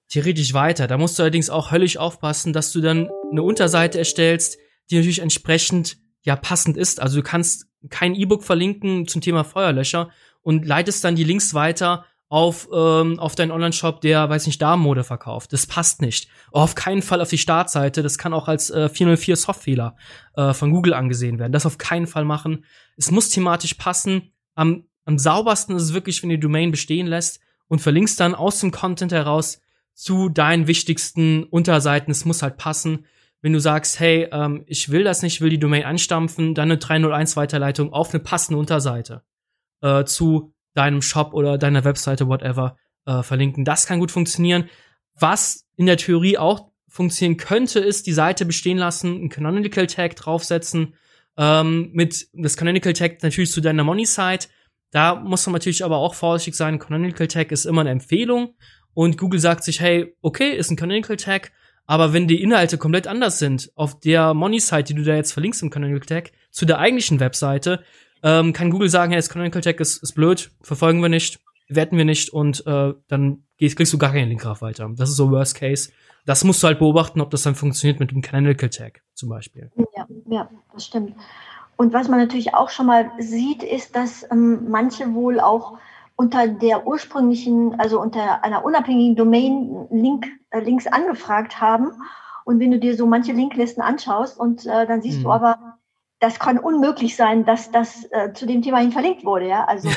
theoretisch 0.08 0.54
weiter. 0.54 0.86
Da 0.86 0.96
musst 0.96 1.18
du 1.18 1.22
allerdings 1.22 1.50
auch 1.50 1.70
höllisch 1.70 1.98
aufpassen, 1.98 2.52
dass 2.52 2.72
du 2.72 2.80
dann 2.80 3.10
eine 3.30 3.42
Unterseite 3.42 3.98
erstellst, 3.98 4.58
die 4.90 4.96
natürlich 4.96 5.20
entsprechend 5.20 5.98
ja 6.22 6.36
passend 6.36 6.76
ist. 6.76 7.00
Also 7.00 7.18
du 7.18 7.22
kannst 7.22 7.66
kein 7.90 8.14
E-Book 8.14 8.42
verlinken 8.42 9.06
zum 9.06 9.20
Thema 9.20 9.44
Feuerlöscher 9.44 10.10
und 10.42 10.66
leitest 10.66 11.04
dann 11.04 11.14
die 11.14 11.24
Links 11.24 11.52
weiter 11.52 12.06
auf, 12.28 12.68
ähm, 12.72 13.18
auf 13.18 13.34
deinen 13.34 13.50
Online-Shop, 13.50 14.00
der, 14.02 14.28
weiß 14.28 14.46
nicht, 14.46 14.60
Damenmode 14.60 15.02
verkauft. 15.02 15.52
Das 15.52 15.66
passt 15.66 16.02
nicht. 16.02 16.28
Auf 16.52 16.74
keinen 16.74 17.00
Fall 17.00 17.20
auf 17.22 17.30
die 17.30 17.38
Startseite. 17.38 18.02
Das 18.02 18.18
kann 18.18 18.34
auch 18.34 18.48
als 18.48 18.70
äh, 18.70 18.88
404 18.88 19.36
Softfehler 19.36 19.96
äh, 20.34 20.52
von 20.52 20.70
Google 20.70 20.92
angesehen 20.92 21.38
werden. 21.38 21.52
Das 21.52 21.64
auf 21.64 21.78
keinen 21.78 22.06
Fall 22.06 22.24
machen. 22.24 22.64
Es 22.96 23.10
muss 23.10 23.30
thematisch 23.30 23.74
passen. 23.74 24.32
Am, 24.54 24.84
am 25.06 25.18
saubersten 25.18 25.74
ist 25.76 25.84
es 25.84 25.94
wirklich, 25.94 26.22
wenn 26.22 26.28
die 26.28 26.40
Domain 26.40 26.70
bestehen 26.70 27.06
lässt 27.06 27.40
und 27.66 27.80
verlinkst 27.80 28.20
dann 28.20 28.34
aus 28.34 28.60
dem 28.60 28.72
Content 28.72 29.12
heraus 29.12 29.62
zu 29.94 30.28
deinen 30.28 30.66
wichtigsten 30.66 31.44
Unterseiten. 31.44 32.10
Es 32.10 32.26
muss 32.26 32.42
halt 32.42 32.58
passen. 32.58 33.06
Wenn 33.40 33.52
du 33.54 33.60
sagst, 33.60 34.00
hey, 34.00 34.28
ähm, 34.32 34.64
ich 34.66 34.90
will 34.90 35.04
das 35.04 35.22
nicht, 35.22 35.36
ich 35.36 35.40
will 35.40 35.50
die 35.50 35.58
Domain 35.58 35.84
anstampfen, 35.84 36.54
dann 36.54 36.70
eine 36.70 36.78
301 36.78 37.36
Weiterleitung 37.36 37.92
auf 37.92 38.12
eine 38.12 38.22
passende 38.22 38.58
Unterseite 38.58 39.22
äh, 39.80 40.04
zu 40.04 40.52
deinem 40.78 41.02
Shop 41.02 41.34
oder 41.34 41.58
deiner 41.58 41.84
Webseite, 41.84 42.28
whatever, 42.28 42.76
äh, 43.04 43.22
verlinken. 43.22 43.64
Das 43.64 43.86
kann 43.86 43.98
gut 43.98 44.12
funktionieren. 44.12 44.70
Was 45.18 45.66
in 45.76 45.86
der 45.86 45.96
Theorie 45.96 46.38
auch 46.38 46.70
funktionieren 46.88 47.36
könnte, 47.36 47.80
ist 47.80 48.06
die 48.06 48.12
Seite 48.12 48.46
bestehen 48.46 48.78
lassen, 48.78 49.14
einen 49.16 49.28
Canonical 49.28 49.86
Tag 49.88 50.16
draufsetzen, 50.16 50.94
ähm, 51.36 51.90
mit 51.92 52.28
das 52.32 52.56
Canonical 52.56 52.92
Tag 52.92 53.22
natürlich 53.22 53.50
zu 53.50 53.60
deiner 53.60 53.84
Money-Site. 53.84 54.48
Da 54.90 55.16
muss 55.16 55.44
man 55.46 55.54
natürlich 55.54 55.84
aber 55.84 55.98
auch 55.98 56.14
vorsichtig 56.14 56.54
sein. 56.54 56.78
Canonical 56.78 57.26
Tag 57.26 57.52
ist 57.52 57.66
immer 57.66 57.82
eine 57.82 57.90
Empfehlung 57.90 58.54
und 58.94 59.18
Google 59.18 59.40
sagt 59.40 59.64
sich, 59.64 59.80
hey, 59.80 60.14
okay, 60.22 60.56
ist 60.56 60.70
ein 60.70 60.76
Canonical 60.76 61.16
Tag, 61.16 61.52
aber 61.86 62.12
wenn 62.12 62.28
die 62.28 62.42
Inhalte 62.42 62.78
komplett 62.78 63.06
anders 63.06 63.38
sind 63.38 63.70
auf 63.74 63.98
der 63.98 64.34
Money-Site, 64.34 64.84
die 64.84 64.94
du 64.94 65.02
da 65.02 65.14
jetzt 65.14 65.32
verlinkst 65.32 65.62
im 65.62 65.70
Canonical 65.70 66.06
Tag, 66.06 66.32
zu 66.50 66.66
der 66.66 66.78
eigentlichen 66.78 67.18
Webseite, 67.18 67.82
ähm, 68.22 68.52
kann 68.52 68.70
Google 68.70 68.88
sagen, 68.88 69.12
hey, 69.12 69.18
das 69.18 69.28
Canonical 69.28 69.62
Tag 69.62 69.80
ist, 69.80 70.02
ist 70.02 70.14
blöd, 70.14 70.50
verfolgen 70.62 71.00
wir 71.02 71.08
nicht, 71.08 71.40
werten 71.68 71.96
wir 71.96 72.04
nicht 72.04 72.30
und 72.30 72.66
äh, 72.66 72.94
dann 73.08 73.44
kriegst 73.58 73.92
du 73.92 73.98
gar 73.98 74.12
keinen 74.12 74.28
Linkgraph 74.28 74.62
weiter. 74.62 74.90
Das 74.96 75.10
ist 75.10 75.16
so 75.16 75.30
Worst 75.30 75.56
Case. 75.56 75.90
Das 76.26 76.44
musst 76.44 76.62
du 76.62 76.66
halt 76.66 76.78
beobachten, 76.78 77.20
ob 77.20 77.30
das 77.30 77.42
dann 77.42 77.54
funktioniert 77.54 78.00
mit 78.00 78.10
dem 78.10 78.22
Canonical 78.22 78.68
Tag 78.68 79.02
zum 79.14 79.28
Beispiel. 79.28 79.70
Ja, 79.96 80.06
ja, 80.28 80.50
das 80.72 80.86
stimmt. 80.86 81.14
Und 81.76 81.92
was 81.92 82.08
man 82.08 82.18
natürlich 82.18 82.54
auch 82.54 82.70
schon 82.70 82.86
mal 82.86 83.10
sieht, 83.18 83.62
ist, 83.62 83.94
dass 83.94 84.26
ähm, 84.30 84.68
manche 84.68 85.14
wohl 85.14 85.38
auch 85.38 85.78
unter 86.16 86.48
der 86.48 86.86
ursprünglichen, 86.86 87.78
also 87.78 88.00
unter 88.00 88.42
einer 88.42 88.64
unabhängigen 88.64 89.14
Domain 89.14 89.86
Link, 89.90 90.26
äh, 90.50 90.58
Links 90.58 90.88
angefragt 90.88 91.60
haben. 91.60 91.92
Und 92.44 92.58
wenn 92.58 92.72
du 92.72 92.80
dir 92.80 92.96
so 92.96 93.06
manche 93.06 93.32
Linklisten 93.32 93.82
anschaust 93.82 94.38
und 94.38 94.66
äh, 94.66 94.86
dann 94.86 95.00
siehst 95.00 95.20
mhm. 95.20 95.22
du 95.22 95.30
aber, 95.30 95.67
das 96.20 96.38
kann 96.38 96.58
unmöglich 96.58 97.16
sein, 97.16 97.44
dass 97.44 97.70
das 97.70 98.04
äh, 98.10 98.32
zu 98.32 98.46
dem 98.46 98.62
Thema 98.62 98.78
hin 98.78 98.92
verlinkt 98.92 99.24
wurde, 99.24 99.48
ja. 99.48 99.64
Also 99.64 99.88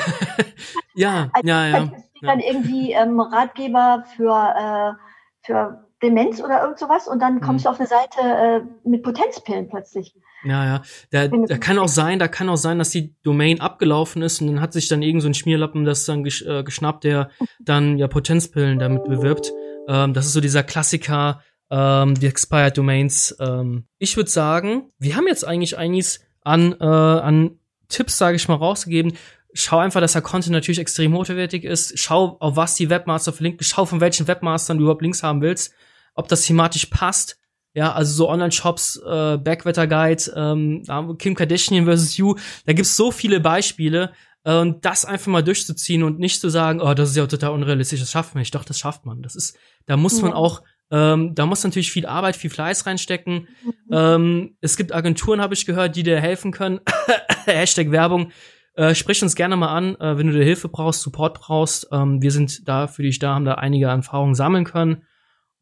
ja, 0.94 1.28
also, 1.32 1.48
ja, 1.48 1.66
ja. 1.66 1.90
Dann 2.22 2.40
ja. 2.40 2.46
irgendwie 2.46 2.92
ähm, 2.92 3.18
Ratgeber 3.20 4.04
für, 4.16 4.32
äh, 4.56 5.44
für 5.44 5.84
Demenz 6.02 6.40
oder 6.40 6.62
irgend 6.62 6.78
sowas 6.78 7.08
und 7.08 7.20
dann 7.20 7.40
kommst 7.40 7.64
mhm. 7.64 7.68
du 7.68 7.70
auf 7.70 7.80
eine 7.80 7.88
Seite 7.88 8.20
äh, 8.20 8.88
mit 8.88 9.02
Potenzpillen 9.02 9.68
plötzlich. 9.68 10.14
Ja, 10.44 10.64
ja. 10.64 10.82
Da, 11.10 11.28
da 11.28 11.58
kann 11.58 11.78
auch 11.78 11.88
sein, 11.88 12.18
da 12.18 12.28
kann 12.28 12.48
auch 12.48 12.56
sein, 12.56 12.78
dass 12.78 12.90
die 12.90 13.14
Domain 13.22 13.60
abgelaufen 13.60 14.22
ist 14.22 14.40
und 14.40 14.48
dann 14.48 14.60
hat 14.60 14.72
sich 14.72 14.88
dann 14.88 15.02
irgend 15.02 15.22
so 15.22 15.28
ein 15.28 15.34
Schmierlappen 15.34 15.84
das 15.84 16.04
dann 16.04 16.24
gesch 16.24 16.42
äh, 16.42 16.64
geschnappt, 16.64 17.04
der 17.04 17.30
dann 17.60 17.98
ja 17.98 18.08
Potenzpillen 18.08 18.78
damit 18.78 19.04
bewirbt. 19.04 19.52
Ähm, 19.88 20.14
das 20.14 20.26
ist 20.26 20.32
so 20.32 20.40
dieser 20.40 20.62
Klassiker, 20.62 21.40
ähm, 21.72 22.14
die 22.14 22.26
Expired 22.26 22.76
Domains. 22.76 23.34
Ähm, 23.40 23.86
ich 23.98 24.16
würde 24.16 24.30
sagen, 24.30 24.90
wir 24.98 25.16
haben 25.16 25.26
jetzt 25.26 25.46
eigentlich 25.46 25.78
einiges 25.78 26.20
an, 26.42 26.76
äh, 26.78 26.84
an 26.84 27.58
Tipps, 27.88 28.18
sage 28.18 28.36
ich 28.36 28.46
mal, 28.46 28.56
rausgegeben. 28.56 29.14
Schau 29.54 29.78
einfach, 29.78 30.00
dass 30.00 30.12
der 30.12 30.22
Content 30.22 30.52
natürlich 30.52 30.78
extrem 30.78 31.14
hochwertig 31.14 31.64
ist. 31.64 31.98
Schau, 31.98 32.36
auf 32.40 32.56
was 32.56 32.74
die 32.74 32.90
Webmaster 32.90 33.32
verlinken. 33.32 33.64
Schau, 33.64 33.86
von 33.86 34.00
welchen 34.00 34.28
Webmastern 34.28 34.76
du 34.76 34.84
überhaupt 34.84 35.02
Links 35.02 35.22
haben 35.22 35.40
willst. 35.40 35.72
Ob 36.14 36.28
das 36.28 36.42
thematisch 36.42 36.86
passt. 36.86 37.38
Ja, 37.74 37.92
also 37.92 38.12
so 38.12 38.28
Online-Shops, 38.28 39.00
äh, 39.06 39.38
Backwetter 39.38 39.86
Guide, 39.86 40.30
ähm, 40.36 41.16
Kim 41.18 41.34
Kardashian 41.34 41.86
versus 41.86 42.18
You. 42.18 42.34
Da 42.66 42.74
gibt's 42.74 42.96
so 42.96 43.10
viele 43.10 43.40
Beispiele. 43.40 44.12
Äh, 44.44 44.58
und 44.58 44.84
das 44.84 45.06
einfach 45.06 45.28
mal 45.28 45.42
durchzuziehen 45.42 46.02
und 46.02 46.18
nicht 46.18 46.38
zu 46.38 46.50
sagen, 46.50 46.82
oh, 46.82 46.92
das 46.92 47.10
ist 47.10 47.16
ja 47.16 47.26
total 47.26 47.52
unrealistisch, 47.52 48.00
das 48.00 48.10
schafft 48.10 48.34
man 48.34 48.40
nicht. 48.40 48.54
Doch, 48.54 48.64
das 48.64 48.78
schafft 48.78 49.06
man. 49.06 49.22
Das 49.22 49.36
ist, 49.36 49.56
da 49.86 49.96
muss 49.96 50.20
man 50.20 50.34
auch 50.34 50.62
ähm, 50.92 51.34
da 51.34 51.46
muss 51.46 51.64
natürlich 51.64 51.90
viel 51.90 52.04
Arbeit, 52.06 52.36
viel 52.36 52.50
Fleiß 52.50 52.86
reinstecken. 52.86 53.48
Mhm. 53.64 53.74
Ähm, 53.90 54.56
es 54.60 54.76
gibt 54.76 54.94
Agenturen, 54.94 55.40
habe 55.40 55.54
ich 55.54 55.64
gehört, 55.64 55.96
die 55.96 56.02
dir 56.02 56.20
helfen 56.20 56.52
können. 56.52 56.80
Hashtag 57.46 57.90
Werbung. 57.90 58.30
Äh, 58.74 58.94
sprich 58.94 59.22
uns 59.22 59.34
gerne 59.34 59.56
mal 59.56 59.74
an, 59.74 59.96
äh, 59.96 60.18
wenn 60.18 60.26
du 60.26 60.34
dir 60.34 60.44
Hilfe 60.44 60.68
brauchst, 60.68 61.00
Support 61.00 61.40
brauchst. 61.40 61.88
Ähm, 61.92 62.20
wir 62.20 62.30
sind 62.30 62.68
da 62.68 62.86
für 62.86 63.02
dich 63.02 63.18
da, 63.18 63.34
haben 63.34 63.46
da 63.46 63.54
einige 63.54 63.86
Erfahrungen 63.86 64.34
sammeln 64.34 64.64
können. 64.64 65.06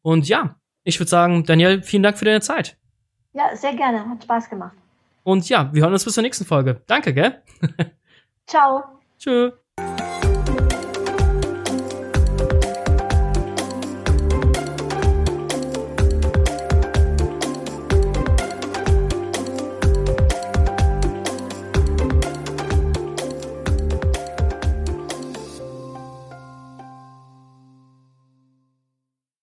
Und 0.01 0.27
ja, 0.27 0.57
ich 0.83 0.99
würde 0.99 1.09
sagen, 1.09 1.45
Daniel, 1.45 1.81
vielen 1.81 2.03
Dank 2.03 2.17
für 2.17 2.25
deine 2.25 2.41
Zeit. 2.41 2.77
Ja, 3.33 3.55
sehr 3.55 3.73
gerne. 3.73 4.09
Hat 4.09 4.23
Spaß 4.23 4.49
gemacht. 4.49 4.75
Und 5.23 5.47
ja, 5.47 5.73
wir 5.73 5.83
hören 5.83 5.93
uns 5.93 6.03
bis 6.03 6.13
zur 6.13 6.23
nächsten 6.23 6.45
Folge. 6.45 6.81
Danke, 6.87 7.13
gell? 7.13 7.41
Ciao. 8.47 8.83
Tschö. 9.17 9.51